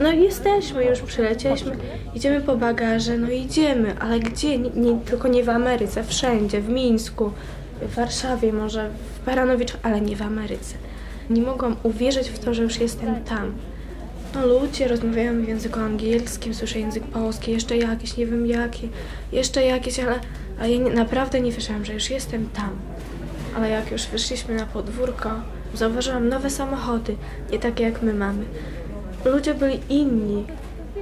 No 0.00 0.12
jesteśmy, 0.12 0.84
już 0.84 1.00
przylecieliśmy, 1.00 1.76
idziemy 2.14 2.40
po 2.40 2.56
bagaże, 2.56 3.18
no 3.18 3.30
idziemy, 3.30 3.98
ale 4.00 4.20
gdzie? 4.20 4.58
Nie, 4.58 4.70
nie, 4.70 5.00
tylko 5.00 5.28
nie 5.28 5.44
w 5.44 5.48
Ameryce, 5.48 6.04
wszędzie, 6.04 6.60
w 6.60 6.68
Mińsku, 6.68 7.30
w 7.82 7.94
Warszawie, 7.94 8.52
może 8.52 8.90
w 8.90 9.26
Baranowiczu, 9.26 9.76
ale 9.82 10.00
nie 10.00 10.16
w 10.16 10.22
Ameryce. 10.22 10.74
Nie 11.30 11.42
mogłam 11.42 11.76
uwierzyć 11.82 12.28
w 12.28 12.38
to, 12.38 12.54
że 12.54 12.62
już 12.62 12.80
jestem 12.80 13.24
tam. 13.24 13.52
No 14.34 14.46
ludzie 14.46 14.88
rozmawiają 14.88 15.42
w 15.44 15.48
języku 15.48 15.80
angielskim, 15.80 16.54
słyszę 16.54 16.78
język 16.78 17.04
polski, 17.04 17.52
jeszcze 17.52 17.76
jakieś, 17.76 18.16
nie 18.16 18.26
wiem 18.26 18.46
jakie, 18.46 18.88
jeszcze 19.32 19.62
jakieś, 19.62 20.00
ale, 20.00 20.20
ale 20.60 20.70
ja 20.70 20.78
nie, 20.78 20.90
naprawdę 20.90 21.40
nie 21.40 21.52
wierzyłam, 21.52 21.84
że 21.84 21.94
już 21.94 22.10
jestem 22.10 22.48
tam. 22.54 22.70
Ale 23.56 23.70
jak 23.70 23.92
już 23.92 24.06
wyszliśmy 24.06 24.54
na 24.54 24.66
podwórko, 24.66 25.30
zauważyłam 25.74 26.28
nowe 26.28 26.50
samochody, 26.50 27.16
nie 27.52 27.58
takie 27.58 27.84
jak 27.84 28.02
my 28.02 28.14
mamy. 28.14 28.44
Ludzie 29.24 29.54
byli 29.54 29.80
inni. 29.88 30.44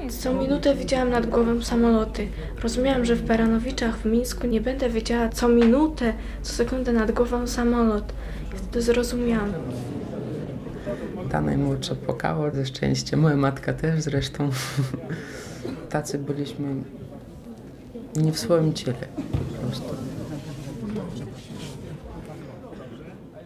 Co 0.09 0.33
minutę 0.35 0.75
widziałam 0.75 1.11
nad 1.11 1.27
głową 1.27 1.63
samoloty. 1.63 2.29
Rozumiałam, 2.63 3.05
że 3.05 3.17
w 3.17 3.23
Baranowiczach 3.23 3.99
w 3.99 4.05
Mińsku 4.05 4.47
nie 4.47 4.61
będę 4.61 4.91
wiedziała 4.91 5.29
co 5.29 5.49
minutę, 5.49 6.13
co 6.43 6.53
sekundę 6.53 6.93
nad 6.93 7.11
głową 7.11 7.47
samolot. 7.47 8.13
I 8.55 8.57
wtedy 8.57 8.83
zrozumiałam. 8.83 9.53
Ta 11.31 11.41
najmłodsza 11.41 11.95
płakała 11.95 12.51
ze 12.51 12.67
szczęścia, 12.67 13.17
moja 13.17 13.37
matka 13.37 13.73
też 13.73 14.01
zresztą. 14.01 14.51
Tacy 15.91 16.19
byliśmy 16.19 16.75
nie 18.17 18.33
w 18.33 18.39
swoim 18.39 18.73
ciele 18.73 19.07
po 19.33 19.67
prostu. 19.67 19.95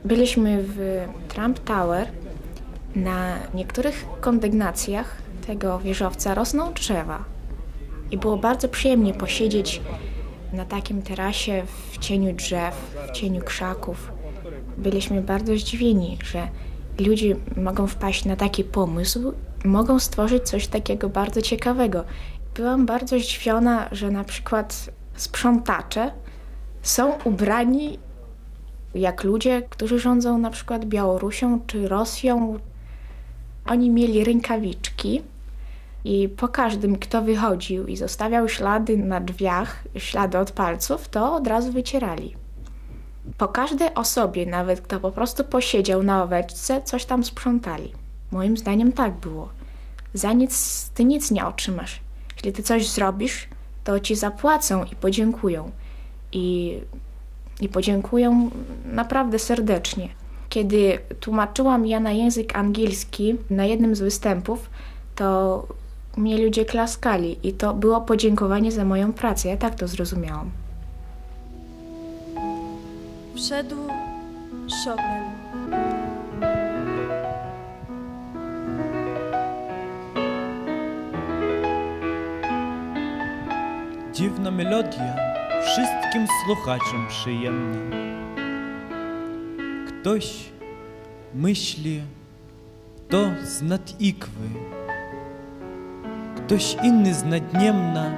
Byliśmy 0.04 0.62
w 0.62 1.04
Trump 1.28 1.58
Tower. 1.58 2.23
Na 2.96 3.38
niektórych 3.54 4.04
kondygnacjach 4.20 5.16
tego 5.46 5.78
wieżowca 5.78 6.34
rosną 6.34 6.72
drzewa. 6.72 7.24
I 8.10 8.18
było 8.18 8.36
bardzo 8.36 8.68
przyjemnie 8.68 9.14
posiedzieć 9.14 9.80
na 10.52 10.64
takim 10.64 11.02
terasie 11.02 11.62
w 11.92 11.98
cieniu 11.98 12.32
drzew, 12.32 12.74
w 13.08 13.10
cieniu 13.10 13.42
krzaków. 13.44 14.12
Byliśmy 14.78 15.22
bardzo 15.22 15.56
zdziwieni, 15.56 16.18
że 16.24 16.48
ludzie 16.98 17.36
mogą 17.56 17.86
wpaść 17.86 18.24
na 18.24 18.36
taki 18.36 18.64
pomysł, 18.64 19.32
mogą 19.64 19.98
stworzyć 19.98 20.42
coś 20.42 20.66
takiego 20.66 21.08
bardzo 21.08 21.42
ciekawego. 21.42 22.04
Byłam 22.54 22.86
bardzo 22.86 23.18
zdziwiona, 23.18 23.88
że 23.92 24.10
na 24.10 24.24
przykład 24.24 24.90
sprzątacze 25.16 26.10
są 26.82 27.12
ubrani 27.24 27.98
jak 28.94 29.24
ludzie, 29.24 29.62
którzy 29.70 29.98
rządzą 29.98 30.38
na 30.38 30.50
przykład 30.50 30.84
Białorusią 30.84 31.60
czy 31.66 31.88
Rosją. 31.88 32.58
Oni 33.66 33.90
mieli 33.90 34.24
rękawiczki 34.24 35.22
i 36.04 36.28
po 36.28 36.48
każdym, 36.48 36.96
kto 36.96 37.22
wychodził 37.22 37.86
i 37.86 37.96
zostawiał 37.96 38.48
ślady 38.48 38.96
na 38.96 39.20
drzwiach, 39.20 39.84
ślady 39.96 40.38
od 40.38 40.50
palców, 40.50 41.08
to 41.08 41.34
od 41.34 41.46
razu 41.46 41.72
wycierali. 41.72 42.34
Po 43.38 43.48
każdej 43.48 43.94
osobie, 43.94 44.46
nawet 44.46 44.80
kto 44.80 45.00
po 45.00 45.10
prostu 45.12 45.44
posiedział 45.44 46.02
na 46.02 46.22
oweczce, 46.22 46.82
coś 46.82 47.04
tam 47.04 47.24
sprzątali. 47.24 47.92
Moim 48.32 48.56
zdaniem 48.56 48.92
tak 48.92 49.12
było. 49.12 49.48
Za 50.14 50.32
nic 50.32 50.88
ty 50.94 51.04
nic 51.04 51.30
nie 51.30 51.46
otrzymasz. 51.46 52.00
Jeśli 52.36 52.52
ty 52.52 52.62
coś 52.62 52.88
zrobisz, 52.88 53.48
to 53.84 54.00
ci 54.00 54.14
zapłacą 54.14 54.84
i 54.84 54.96
podziękują. 54.96 55.70
I 56.32 56.78
i 57.60 57.68
podziękują 57.68 58.50
naprawdę 58.84 59.38
serdecznie. 59.38 60.08
Kiedy 60.54 60.98
tłumaczyłam 61.20 61.86
ja 61.86 62.00
na 62.00 62.12
język 62.12 62.56
angielski 62.56 63.36
na 63.50 63.64
jednym 63.64 63.94
z 63.94 64.00
występów, 64.00 64.70
to 65.16 65.66
mnie 66.16 66.44
ludzie 66.44 66.64
klaskali 66.64 67.48
i 67.48 67.52
to 67.52 67.74
było 67.74 68.00
podziękowanie 68.00 68.72
za 68.72 68.84
moją 68.84 69.12
pracę. 69.12 69.48
Ja 69.48 69.56
tak 69.56 69.74
to 69.74 69.88
zrozumiałam. 69.88 70.50
Wszedł 73.34 73.76
Chopin. 74.84 75.04
Dziwna 84.12 84.50
melodia, 84.50 85.16
wszystkim 85.62 86.26
słuchaczom 86.46 87.06
przyjemna. 87.08 87.96
Ktoś 89.88 90.53
myśli, 91.34 92.00
to 93.08 93.30
z 93.44 93.62
nad 93.62 94.00
ikwy, 94.00 94.48
ktoś 96.36 96.76
inny 96.84 97.14
z 97.14 97.24
nadniemna, 97.24 98.10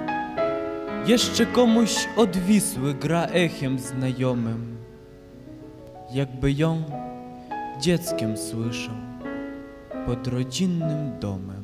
jeszcze 1.06 1.46
komuś 1.46 2.08
od 2.16 2.36
Wisły 2.36 2.94
gra 2.94 3.26
echem 3.26 3.78
znajomym, 3.78 4.76
jakby 6.12 6.52
ją 6.52 6.82
dzieckiem 7.80 8.36
słyszał 8.36 8.94
pod 10.06 10.26
rodzinnym 10.26 11.18
domem. 11.20 11.55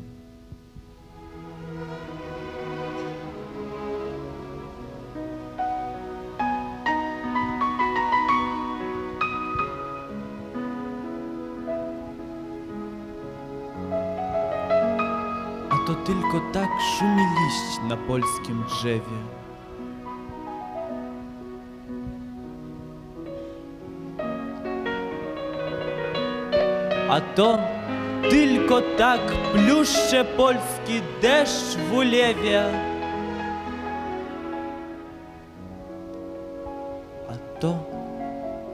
Tak 16.72 16.80
szumi 16.80 17.22
liść 17.22 17.80
na 17.88 17.96
polskim 17.96 18.64
drzewie. 18.68 19.18
A 27.10 27.20
to 27.20 27.58
tylko 28.30 28.80
tak 28.98 29.20
pluszcze 29.52 30.24
polski 30.24 31.00
deszcz 31.22 31.76
w 31.76 31.92
ulewie. 31.92 32.64
A 37.28 37.60
to 37.60 37.78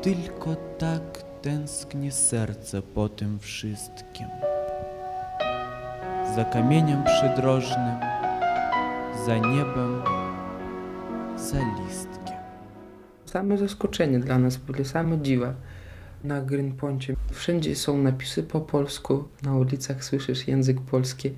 tylko 0.03 0.57
tak 0.79 1.23
tęskni 1.43 2.11
serce 2.13 2.83
po 2.83 3.09
tym 3.09 3.39
wszystkim. 3.39 4.27
Za 6.39 6.45
kamieniem 6.45 7.05
przydrożnym, 7.05 7.97
za 9.27 9.39
niebem, 9.39 10.03
za 11.37 11.59
listkiem. 11.59 12.37
Same 13.25 13.59
zaskoczenie 13.59 14.19
dla 14.19 14.39
nas 14.39 14.57
były, 14.57 14.85
same 14.85 15.19
dziwa. 15.23 15.55
Na 16.25 16.41
Greenponcie 16.41 17.17
wszędzie 17.31 17.77
są 17.77 17.99
napisy 17.99 18.43
po 18.43 18.61
polsku, 18.61 19.29
na 19.43 19.57
ulicach 19.57 20.05
słyszysz 20.05 20.49
język 20.49 20.81
polski. 20.81 21.33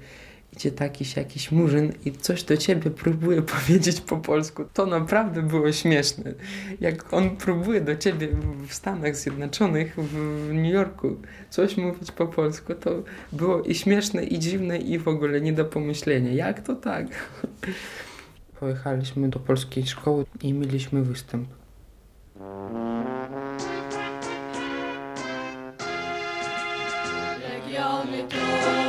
Idzie 0.52 0.70
jakiś 0.80 1.16
jakiś 1.16 1.52
murzyn 1.52 1.92
i 2.04 2.12
coś 2.12 2.42
do 2.42 2.56
ciebie 2.56 2.90
próbuje 2.90 3.42
powiedzieć 3.42 4.00
po 4.00 4.16
polsku. 4.16 4.64
To 4.74 4.86
naprawdę 4.86 5.42
było 5.42 5.72
śmieszne. 5.72 6.34
Jak 6.80 7.14
on 7.14 7.36
próbuje 7.36 7.80
do 7.80 7.96
ciebie 7.96 8.28
w 8.68 8.74
Stanach 8.74 9.16
Zjednoczonych, 9.16 9.96
w 9.96 10.48
New 10.52 10.72
Yorku, 10.72 11.16
coś 11.50 11.76
mówić 11.76 12.12
po 12.12 12.26
polsku, 12.26 12.74
to 12.74 13.02
było 13.32 13.62
i 13.62 13.74
śmieszne, 13.74 14.24
i 14.24 14.38
dziwne, 14.38 14.78
i 14.78 14.98
w 14.98 15.08
ogóle 15.08 15.40
nie 15.40 15.52
do 15.52 15.64
pomyślenia. 15.64 16.32
Jak 16.32 16.60
to 16.60 16.74
tak? 16.74 17.06
Pojechaliśmy 18.60 19.28
do 19.28 19.38
polskiej 19.38 19.86
szkoły 19.86 20.24
i 20.42 20.52
mieliśmy 20.52 21.02
występ. 21.02 21.48
Legiony 27.40 28.24
to 28.28 28.79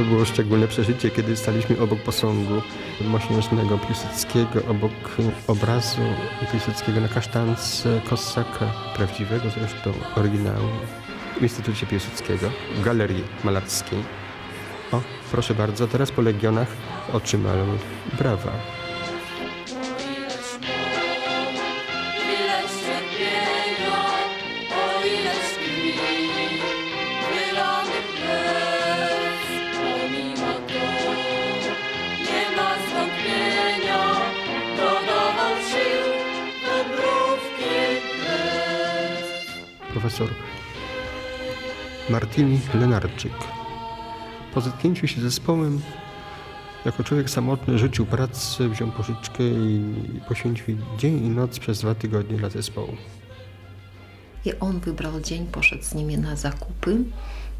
To 0.00 0.04
było 0.04 0.24
szczególne 0.24 0.68
przeżycie, 0.68 1.10
kiedy 1.10 1.36
staliśmy 1.36 1.80
obok 1.80 1.98
posągu 1.98 2.62
mosiężnego 3.00 3.78
Piłsudskiego, 3.78 4.60
obok 4.68 4.92
obrazu 5.46 6.00
Piłsudskiego 6.52 7.00
na 7.00 7.08
kasztance 7.08 8.00
Kossaka, 8.10 8.66
prawdziwego 8.96 9.50
zresztą 9.50 9.92
oryginału 10.16 10.68
w 11.40 11.42
Instytucie 11.42 11.86
Piłsudskiego, 11.86 12.50
w 12.76 12.84
Galerii 12.84 13.24
Malarskiej. 13.44 13.98
O, 14.92 15.00
proszę 15.30 15.54
bardzo, 15.54 15.88
teraz 15.88 16.10
po 16.10 16.22
Legionach 16.22 16.68
otrzymałem 17.12 17.78
brawa. 18.18 18.79
Profesor 40.00 40.28
Martini 42.10 42.60
Lenarczyk. 42.74 43.32
Po 44.54 44.60
zetknięciu 44.60 45.06
się 45.06 45.20
z 45.20 45.24
zespołem, 45.24 45.80
jako 46.84 47.04
człowiek 47.04 47.30
samotny 47.30 47.78
rzucił 47.78 48.06
pracę, 48.06 48.68
wziął 48.68 48.88
pożyczkę 48.88 49.42
i 49.44 49.94
poświęcił 50.28 50.76
dzień 50.98 51.26
i 51.26 51.28
noc 51.28 51.58
przez 51.58 51.80
dwa 51.80 51.94
tygodnie 51.94 52.38
dla 52.38 52.48
zespołu. 52.48 52.96
I 54.44 54.54
on 54.54 54.80
wybrał 54.80 55.20
dzień, 55.20 55.46
poszedł 55.46 55.82
z 55.82 55.94
nimi 55.94 56.18
na 56.18 56.36
zakupy, 56.36 56.96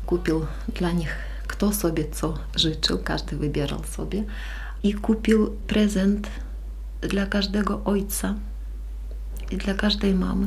kupił 0.06 0.46
dla 0.74 0.92
nich 0.92 1.16
kto 1.46 1.72
sobie 1.72 2.04
co 2.10 2.34
życzył, 2.56 2.98
każdy 3.04 3.36
wybierał 3.36 3.84
sobie 3.84 4.24
i 4.82 4.94
kupił 4.94 5.56
prezent 5.66 6.28
dla 7.00 7.26
każdego 7.26 7.84
ojca 7.84 8.34
i 9.50 9.56
dla 9.56 9.74
każdej 9.74 10.14
mamy. 10.14 10.46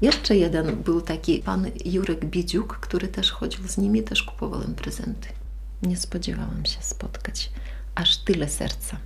Jeszcze 0.00 0.36
jeden 0.36 0.76
był 0.76 1.00
taki 1.00 1.38
pan 1.38 1.66
Jurek 1.84 2.24
Bidziuk, 2.24 2.76
który 2.76 3.08
też 3.08 3.32
chodził 3.32 3.68
z 3.68 3.78
nimi, 3.78 4.02
też 4.02 4.22
kupował 4.22 4.62
im 4.62 4.74
prezenty. 4.74 5.28
Nie 5.82 5.96
spodziewałam 5.96 6.66
się 6.66 6.78
spotkać 6.80 7.50
aż 7.94 8.16
tyle 8.16 8.48
serca. 8.48 8.96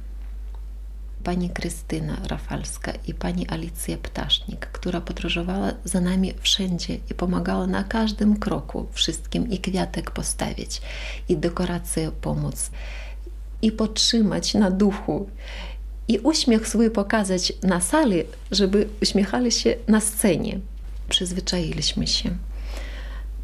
Pani 1.25 1.51
Krystyna 1.51 2.17
Rafalska 2.29 2.93
i 3.07 3.15
pani 3.15 3.49
Alicja 3.49 3.97
Ptasznik, 3.97 4.67
która 4.67 5.01
podróżowała 5.01 5.73
za 5.85 6.01
nami 6.01 6.35
wszędzie 6.41 6.95
i 7.11 7.15
pomagała 7.15 7.67
na 7.67 7.85
każdym 7.85 8.37
kroku 8.37 8.87
wszystkim 8.93 9.51
i 9.51 9.59
kwiatek 9.59 10.11
postawić, 10.11 10.83
i 11.29 11.37
dekoracje 11.37 12.11
pomóc, 12.21 12.71
i 13.63 13.73
podtrzymać 13.73 14.55
na 14.55 14.71
duchu, 14.71 15.31
i 16.09 16.19
uśmiech 16.19 16.69
swój 16.69 16.91
pokazać 16.91 17.53
na 17.63 17.81
sali, 17.81 18.23
żeby 18.51 18.89
uśmiechali 19.03 19.53
się 19.53 19.77
na 19.89 20.01
scenie. 20.01 20.61
Przyzwyczailiśmy 21.09 22.07
się. 22.07 22.37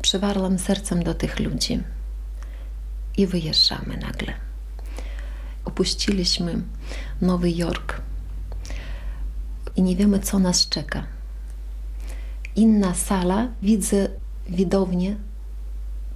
Przywarłam 0.02 0.58
sercem 0.58 1.02
do 1.02 1.14
tych 1.14 1.40
ludzi 1.40 1.82
i 3.16 3.26
wyjeżdżamy 3.26 3.96
nagle. 3.96 4.34
Opuściliśmy 5.64 6.62
Nowy 7.20 7.50
Jork 7.50 8.00
i 9.76 9.82
nie 9.82 9.96
wiemy, 9.96 10.20
co 10.20 10.38
nas 10.38 10.68
czeka. 10.68 11.06
Inna 12.56 12.94
sala, 12.94 13.48
widzę 13.62 14.08
widownię 14.48 15.16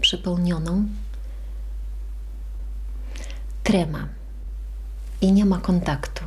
przepełnioną. 0.01 0.87
Trema 3.63 4.09
i 5.21 5.33
nie 5.33 5.45
ma 5.45 5.59
kontaktu. 5.59 6.25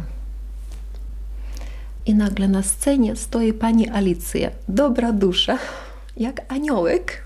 I 2.08 2.15
nagle 2.15 2.48
na 2.48 2.63
scenie 2.63 3.15
stoi 3.15 3.54
pani 3.54 3.89
Alicja, 3.89 4.52
dobra 4.67 5.13
dusza, 5.13 5.58
jak 6.17 6.54
aniołek. 6.54 7.24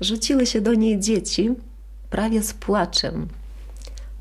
Rzuciły 0.00 0.46
się 0.46 0.60
do 0.60 0.74
niej 0.74 1.00
dzieci, 1.00 1.50
prawie 2.10 2.42
z 2.42 2.54
płaczem. 2.54 3.28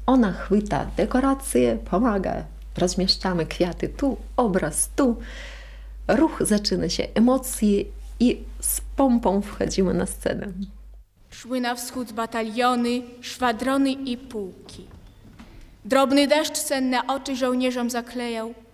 Ona 0.06 0.32
chwyta 0.34 0.88
dekoracje, 0.98 1.78
pomaga. 1.92 2.44
Rozmieszczamy 2.78 3.46
kwiaty 3.46 3.90
tu, 3.90 4.18
obraz 4.38 4.90
tu. 4.96 5.18
Ruch 6.08 6.38
zaczyna 6.42 6.90
się, 6.90 7.08
emocje 7.14 7.84
i 8.20 8.44
z 8.60 8.82
pompą 8.96 9.42
wchodzimy 9.42 9.94
na 9.94 10.06
scenę. 10.06 10.48
Szły 11.32 11.62
na 11.62 11.76
wschód 11.76 12.12
bataliony, 12.12 13.02
szwadrony 13.22 13.92
i 13.92 14.18
pułki. 14.18 14.86
Drobny 15.86 16.28
deszcz 16.28 16.58
senne 16.58 17.08
oczy 17.08 17.36
żołnierzom 17.36 17.90
zaklejał. 17.90 18.65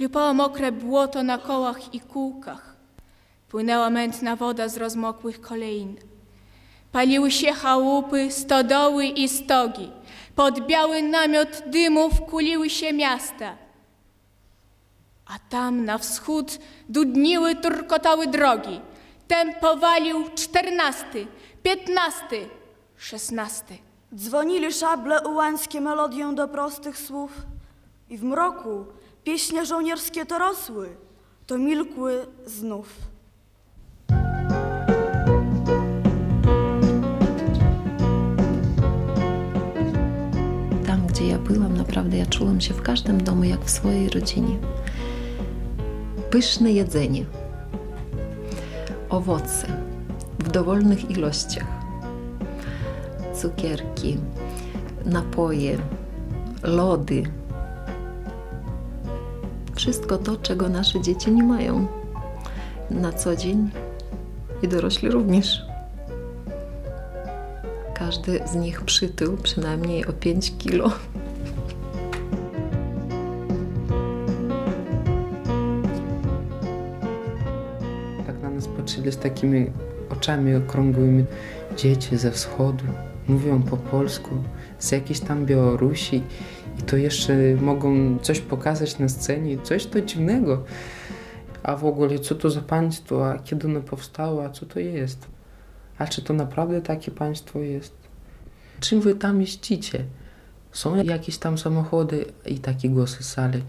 Chlupało 0.00 0.34
mokre 0.34 0.72
błoto 0.72 1.22
na 1.22 1.38
kołach 1.38 1.94
i 1.94 2.00
kółkach. 2.00 2.76
Płynęła 3.48 3.90
mętna 3.90 4.36
woda 4.36 4.68
z 4.68 4.76
rozmokłych 4.76 5.40
kolejn. 5.40 5.96
Paliły 6.92 7.30
się 7.30 7.52
chałupy, 7.52 8.30
stodoły 8.30 9.06
i 9.06 9.28
stogi. 9.28 9.90
Pod 10.34 10.60
biały 10.66 11.02
namiot 11.02 11.62
dymów 11.66 12.20
kuliły 12.20 12.70
się 12.70 12.92
miasta. 12.92 13.56
A 15.26 15.38
tam 15.48 15.84
na 15.84 15.98
wschód 15.98 16.58
dudniły, 16.88 17.54
turkotały 17.54 18.26
drogi. 18.26 18.80
Tempowalił 19.28 20.24
czternasty, 20.34 21.26
piętnasty, 21.62 22.48
szesnasty. 22.96 23.78
Dzwonili 24.14 24.72
szable 24.72 25.20
ułańskie 25.22 25.80
melodią 25.80 26.34
do 26.34 26.48
prostych 26.48 26.98
słów 26.98 27.32
i 28.10 28.18
w 28.18 28.24
mroku 28.24 28.84
pieśnie 29.24 29.66
żołnierskie 29.66 30.26
to 30.26 30.38
rosły, 30.38 30.88
to 31.46 31.58
milkły 31.58 32.26
znów. 32.46 32.88
Tam, 40.86 41.06
gdzie 41.06 41.26
ja 41.26 41.38
byłam, 41.38 41.76
naprawdę 41.76 42.16
ja 42.18 42.26
czułam 42.26 42.60
się 42.60 42.74
w 42.74 42.82
każdym 42.82 43.24
domu 43.24 43.44
jak 43.44 43.64
w 43.64 43.70
swojej 43.70 44.08
rodzinie. 44.08 44.58
Pyszne 46.30 46.72
jedzenie, 46.72 47.24
owoce 49.08 49.66
w 50.38 50.48
dowolnych 50.50 51.10
ilościach, 51.10 51.66
cukierki, 53.34 54.18
napoje, 55.04 55.78
lody. 56.62 57.39
Wszystko 59.80 60.18
to, 60.18 60.36
czego 60.36 60.68
nasze 60.68 61.00
dzieci 61.00 61.32
nie 61.32 61.42
mają 61.42 61.86
na 62.90 63.12
co 63.12 63.36
dzień 63.36 63.70
i 64.62 64.68
dorośli 64.68 65.10
również. 65.10 65.62
Każdy 67.94 68.40
z 68.46 68.54
nich 68.54 68.80
przytył 68.82 69.36
przynajmniej 69.36 70.06
o 70.06 70.12
5 70.12 70.52
kilo. 70.58 70.90
Tak 78.26 78.42
na 78.42 78.50
nas 78.50 78.68
patrzyli 78.68 79.12
z 79.12 79.16
takimi 79.16 79.70
oczami 80.10 80.54
okrągłymi. 80.54 81.24
Dzieci 81.76 82.16
ze 82.16 82.30
wschodu 82.30 82.84
mówią 83.28 83.62
po 83.62 83.76
polsku, 83.76 84.30
z 84.80 84.92
jakiejś 84.92 85.20
tam 85.20 85.46
Białorusi 85.46 86.22
i 86.78 86.82
to 86.82 86.96
jeszcze 86.96 87.34
mogą 87.60 88.18
coś 88.18 88.40
pokazać 88.40 88.98
na 88.98 89.08
scenie, 89.08 89.58
coś 89.62 89.86
to 89.86 90.00
dziwnego. 90.00 90.64
A 91.62 91.76
w 91.76 91.84
ogóle 91.84 92.18
co 92.18 92.34
to 92.34 92.50
za 92.50 92.60
państwo, 92.60 93.30
a 93.30 93.38
kiedy 93.38 93.68
ono 93.68 93.80
powstało, 93.80 94.44
a 94.44 94.50
co 94.50 94.66
to 94.66 94.80
jest? 94.80 95.26
A 95.98 96.06
czy 96.06 96.22
to 96.22 96.34
naprawdę 96.34 96.82
takie 96.82 97.10
państwo 97.10 97.58
jest? 97.58 97.94
Czym 98.80 99.00
wy 99.00 99.14
tam 99.14 99.40
jeździcie? 99.40 100.04
Są 100.72 101.04
jakieś 101.04 101.38
tam 101.38 101.58
samochody 101.58 102.24
i 102.46 102.58
takie 102.58 102.88
głosy 102.88 103.22
z 103.22 103.32
sali. 103.32 103.62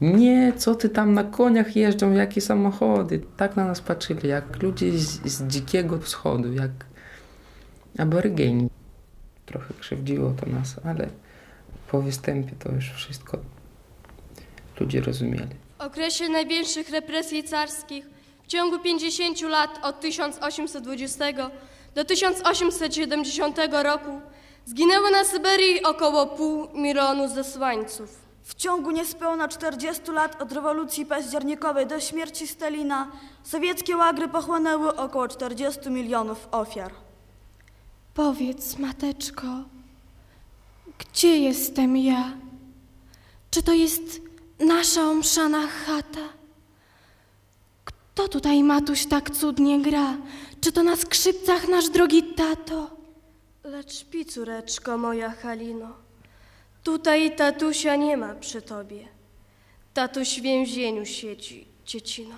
Nie, 0.00 0.52
co 0.56 0.74
ty 0.74 0.88
tam 0.88 1.14
na 1.14 1.24
koniach 1.24 1.76
jeżdżą, 1.76 2.12
jakie 2.12 2.40
samochody? 2.40 3.20
Tak 3.36 3.56
na 3.56 3.64
nas 3.64 3.80
patrzyli, 3.80 4.28
jak 4.28 4.62
ludzie 4.62 4.98
z, 4.98 5.26
z 5.26 5.46
dzikiego 5.46 5.98
wschodu, 5.98 6.52
jak 6.52 6.70
aborygeni. 7.98 8.68
Trochę 9.48 9.74
krzywdziło 9.80 10.32
to 10.40 10.46
nas, 10.46 10.76
ale 10.84 11.08
po 11.90 12.02
występie 12.02 12.52
to 12.58 12.72
już 12.72 12.90
wszystko 12.90 13.38
ludzie 14.80 15.00
rozumieli. 15.00 15.54
W 15.78 15.80
okresie 15.80 16.28
największych 16.28 16.90
represji 16.90 17.44
carskich 17.44 18.06
w 18.42 18.46
ciągu 18.46 18.78
50 18.78 19.40
lat 19.40 19.70
od 19.82 20.00
1820 20.00 21.24
do 21.94 22.04
1870 22.04 23.58
roku 23.82 24.20
zginęło 24.64 25.10
na 25.10 25.24
Syberii 25.24 25.82
około 25.82 26.26
pół 26.26 26.68
milionu 26.74 27.28
zesłańców. 27.28 28.28
W 28.42 28.54
ciągu 28.54 28.90
niespełna 28.90 29.48
40 29.48 30.10
lat 30.12 30.42
od 30.42 30.52
rewolucji 30.52 31.06
październikowej 31.06 31.86
do 31.86 32.00
śmierci 32.00 32.46
Stalina 32.46 33.12
sowieckie 33.42 33.96
łagry 33.96 34.28
pochłonęły 34.28 34.96
około 34.96 35.28
40 35.28 35.90
milionów 35.90 36.48
ofiar. 36.50 37.07
Powiedz, 38.18 38.78
mateczko, 38.78 39.46
gdzie 40.98 41.38
jestem 41.38 41.96
ja? 41.96 42.32
Czy 43.50 43.62
to 43.62 43.72
jest 43.72 44.20
nasza 44.58 45.02
omszana 45.02 45.66
chata? 45.66 46.28
Kto 47.84 48.28
tutaj, 48.28 48.62
matuś, 48.62 49.06
tak 49.06 49.30
cudnie 49.30 49.82
gra? 49.82 50.16
Czy 50.60 50.72
to 50.72 50.82
na 50.82 50.96
skrzypcach 50.96 51.68
nasz 51.68 51.88
drogi 51.88 52.22
tato? 52.22 52.90
Lecz 53.64 53.98
śpi, 53.98 54.24
córeczko 54.24 54.98
moja 54.98 55.30
Halino. 55.30 55.92
Tutaj 56.82 57.36
tatusia 57.36 57.96
nie 57.96 58.16
ma 58.16 58.34
przy 58.34 58.62
tobie. 58.62 59.08
Tatuś 59.94 60.40
w 60.40 60.42
więzieniu 60.42 61.06
siedzi, 61.06 61.66
dziecino. 61.86 62.36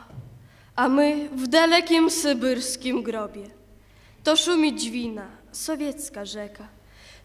A 0.77 0.89
my 0.89 1.29
w 1.33 1.47
dalekim 1.47 2.11
sybyrskim 2.11 3.03
grobie. 3.03 3.51
To 4.25 4.37
szumi 4.37 4.77
dźwina, 4.77 5.40
sowiecka 5.53 6.25
rzeka. 6.25 6.69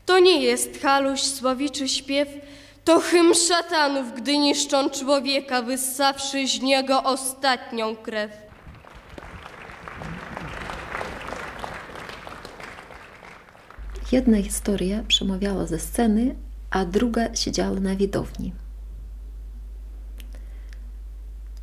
To 0.06 0.20
nie 0.20 0.42
jest 0.44 0.82
haluś, 0.82 1.22
słowiczy 1.22 1.90
śpiew, 1.90 2.28
to 2.84 3.00
hymn 3.00 3.34
szatanów, 3.36 4.14
gdy 4.18 4.38
niszczą 4.38 4.90
człowieka, 4.90 5.62
wyssawszy 5.62 6.48
z 6.48 6.62
niego 6.62 7.04
ostatnią 7.04 7.96
krew. 7.96 8.32
Jedna 14.12 14.44
historia 14.44 15.04
przemawiała 15.08 15.66
ze 15.66 15.80
sceny, 15.80 16.36
a 16.70 16.86
druga 16.86 17.36
siedziała 17.36 17.80
na 17.80 17.96
widowni. 17.96 18.54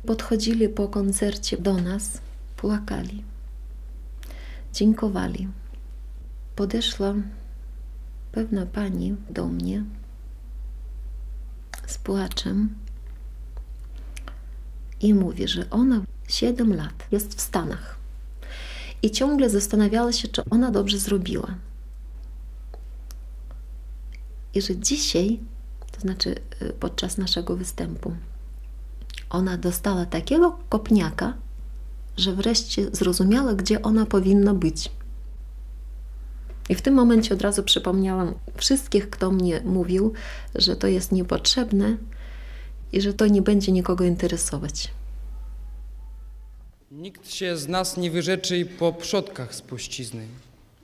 Podchodzili 0.05 0.69
po 0.69 0.87
koncercie 0.87 1.57
do 1.57 1.73
nas, 1.73 2.21
płakali, 2.57 3.23
dziękowali. 4.73 5.47
Podeszła 6.55 7.13
pewna 8.31 8.65
pani 8.65 9.15
do 9.29 9.47
mnie 9.47 9.83
z 11.87 11.97
płaczem 11.97 12.75
i 15.01 15.13
mówi, 15.13 15.47
że 15.47 15.69
ona 15.69 16.01
7 16.27 16.75
lat 16.75 16.93
jest 17.11 17.35
w 17.35 17.41
Stanach 17.41 17.97
i 19.01 19.11
ciągle 19.11 19.49
zastanawiała 19.49 20.13
się, 20.13 20.27
czy 20.27 20.41
ona 20.49 20.71
dobrze 20.71 20.97
zrobiła. 20.97 21.55
I 24.53 24.61
że 24.61 24.75
dzisiaj, 24.75 25.39
to 25.91 26.01
znaczy 26.01 26.35
y, 26.61 26.73
podczas 26.79 27.17
naszego 27.17 27.55
występu, 27.55 28.15
ona 29.29 29.57
dostała 29.57 30.05
takiego 30.05 30.59
kopniaka, 30.69 31.33
że 32.17 32.33
wreszcie 32.33 32.87
zrozumiała, 32.91 33.53
gdzie 33.53 33.81
ona 33.81 34.05
powinna 34.05 34.53
być. 34.53 34.91
I 36.69 36.75
w 36.75 36.81
tym 36.81 36.93
momencie 36.93 37.33
od 37.33 37.41
razu 37.41 37.63
przypomniałam 37.63 38.33
wszystkich, 38.55 39.09
kto 39.09 39.31
mnie 39.31 39.61
mówił, 39.65 40.13
że 40.55 40.75
to 40.75 40.87
jest 40.87 41.11
niepotrzebne 41.11 41.97
i 42.93 43.01
że 43.01 43.13
to 43.13 43.27
nie 43.27 43.41
będzie 43.41 43.71
nikogo 43.71 44.03
interesować. 44.03 44.91
Nikt 46.91 47.31
się 47.31 47.57
z 47.57 47.67
nas 47.67 47.97
nie 47.97 48.11
wyrzeczy 48.11 48.65
po 48.65 48.93
przodkach 48.93 49.55
spuścizny. 49.55 50.25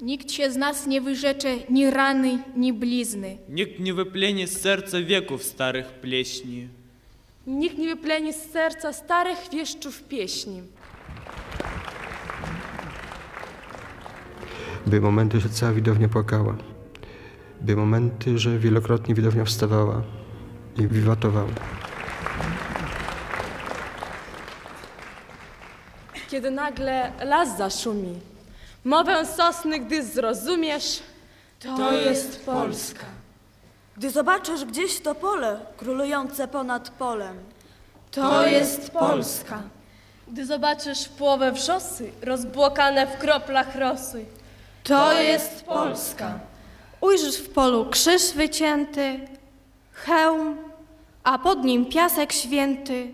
Nikt 0.02 0.32
się 0.32 0.52
z 0.52 0.56
nas 0.56 0.88
nie 0.88 1.02
wyrzecze 1.02 1.56
ni 1.70 1.92
rany, 1.92 2.44
ni 2.56 2.74
blizny. 2.74 3.38
Nikt 3.50 3.80
nie 3.80 3.94
wyplenie 3.94 4.48
z 4.48 4.62
serca 4.62 5.02
wieków 5.02 5.44
starych 5.44 5.88
pleśni. 5.88 6.68
Nikt 7.48 7.78
nie 7.78 7.88
wypleni 7.88 8.34
z 8.34 8.52
serca 8.52 8.94
starych 8.94 9.38
wieszczów 9.52 10.04
pieśni. 10.04 10.62
Były 14.88 15.02
momenty, 15.02 15.40
że 15.40 15.50
cała 15.50 15.72
widownia 15.72 16.10
płakała. 16.10 16.56
Były 17.62 17.78
momenty, 17.78 18.40
że 18.40 18.60
wielokrotnie 18.60 19.16
widownia 19.16 19.46
wstawała 19.46 20.02
i 20.78 20.88
wiwatowała. 20.88 21.50
Kiedy 26.30 26.52
nagle 26.52 27.12
las 27.26 27.58
zaszumi, 27.58 28.20
mowę 28.84 29.26
sosny, 29.26 29.80
gdy 29.80 30.04
zrozumiesz, 30.04 31.04
to 31.60 31.92
jest 31.92 32.46
Polska. 32.46 33.06
Gdy 33.98 34.10
zobaczysz 34.10 34.66
gdzieś 34.66 35.00
to 35.00 35.16
pole, 35.16 35.60
królujące 35.78 36.48
ponad 36.48 36.90
polem. 36.90 37.36
To 38.12 38.48
jest 38.48 38.92
Polska. 38.92 39.62
Gdy 40.28 40.46
zobaczysz 40.46 41.04
w 41.04 41.10
połowę 41.10 41.52
wrzosy, 41.52 42.12
rozbłokane 42.22 43.08
w 43.08 43.18
kroplach 43.18 43.76
rosy, 43.76 44.26
to 44.90 45.22
jest 45.22 45.66
Polska. 45.66 46.40
Ujrzysz 47.02 47.38
w 47.38 47.50
polu 47.50 47.86
krzyż 47.90 48.34
wycięty, 48.36 49.20
hełm, 49.94 50.58
a 51.24 51.40
pod 51.40 51.64
nim 51.64 51.86
piasek 51.86 52.34
święty. 52.34 53.08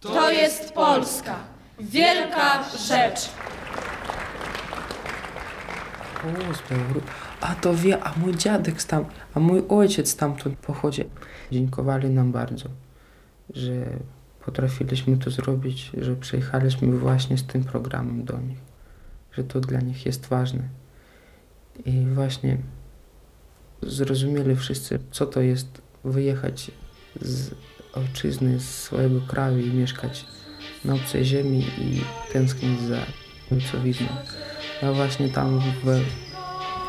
To 0.00 0.30
jest 0.30 0.72
Polska. 0.72 1.36
Wielka 1.80 2.64
rzecz. 2.88 3.30
A 7.40 7.54
to 7.54 7.74
wie, 7.74 8.04
a 8.04 8.12
mój 8.16 8.36
dziadek 8.36 8.82
tam, 8.82 9.04
a 9.34 9.40
mój 9.40 9.62
ojciec 9.68 10.16
tamtąd 10.16 10.58
pochodzi. 10.58 11.04
Dziękowali 11.52 12.10
nam 12.10 12.32
bardzo, 12.32 12.68
że 13.54 13.72
potrafiliśmy 14.44 15.16
to 15.16 15.30
zrobić, 15.30 15.90
że 15.98 16.16
przyjechaliśmy 16.16 16.98
właśnie 16.98 17.38
z 17.38 17.46
tym 17.46 17.64
programem 17.64 18.24
do 18.24 18.38
nich, 18.38 18.58
że 19.32 19.44
to 19.44 19.60
dla 19.60 19.80
nich 19.80 20.06
jest 20.06 20.26
ważne. 20.26 20.81
I 21.86 22.06
właśnie 22.14 22.58
zrozumieli 23.82 24.56
wszyscy, 24.56 24.98
co 25.10 25.26
to 25.26 25.40
jest 25.40 25.82
wyjechać 26.04 26.70
z 27.20 27.54
ojczyzny, 27.92 28.60
z 28.60 28.68
swojego 28.68 29.20
kraju 29.20 29.58
i 29.58 29.70
mieszkać 29.70 30.26
na 30.84 30.94
obcej 30.94 31.24
ziemi 31.24 31.64
i 31.78 32.00
tęsknić 32.32 32.80
za 32.80 32.98
ojcowizną. 33.52 34.06
Ja 34.82 34.92
właśnie 34.92 35.28
tam 35.28 35.60
w 35.84 36.00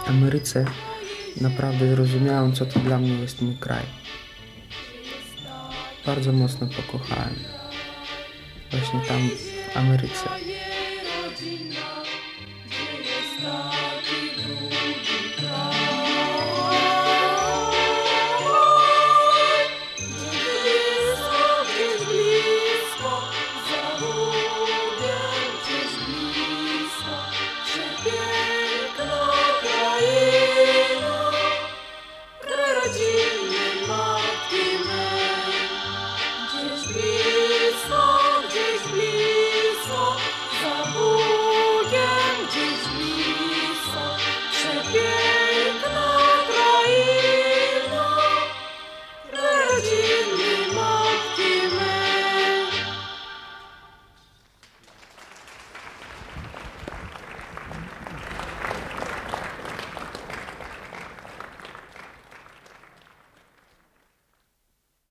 Ameryce 0.07 0.65
naprawdę 1.41 1.95
zrozumiałem, 1.95 2.53
co 2.53 2.65
to 2.65 2.79
dla 2.79 2.99
mnie 2.99 3.13
jest 3.13 3.41
mój 3.41 3.57
kraj. 3.57 3.83
Bardzo 6.05 6.31
mocno 6.31 6.67
pokochałem. 6.67 7.35
Właśnie 8.71 9.01
tam 9.07 9.29
w 9.29 9.77
Ameryce. 9.77 10.32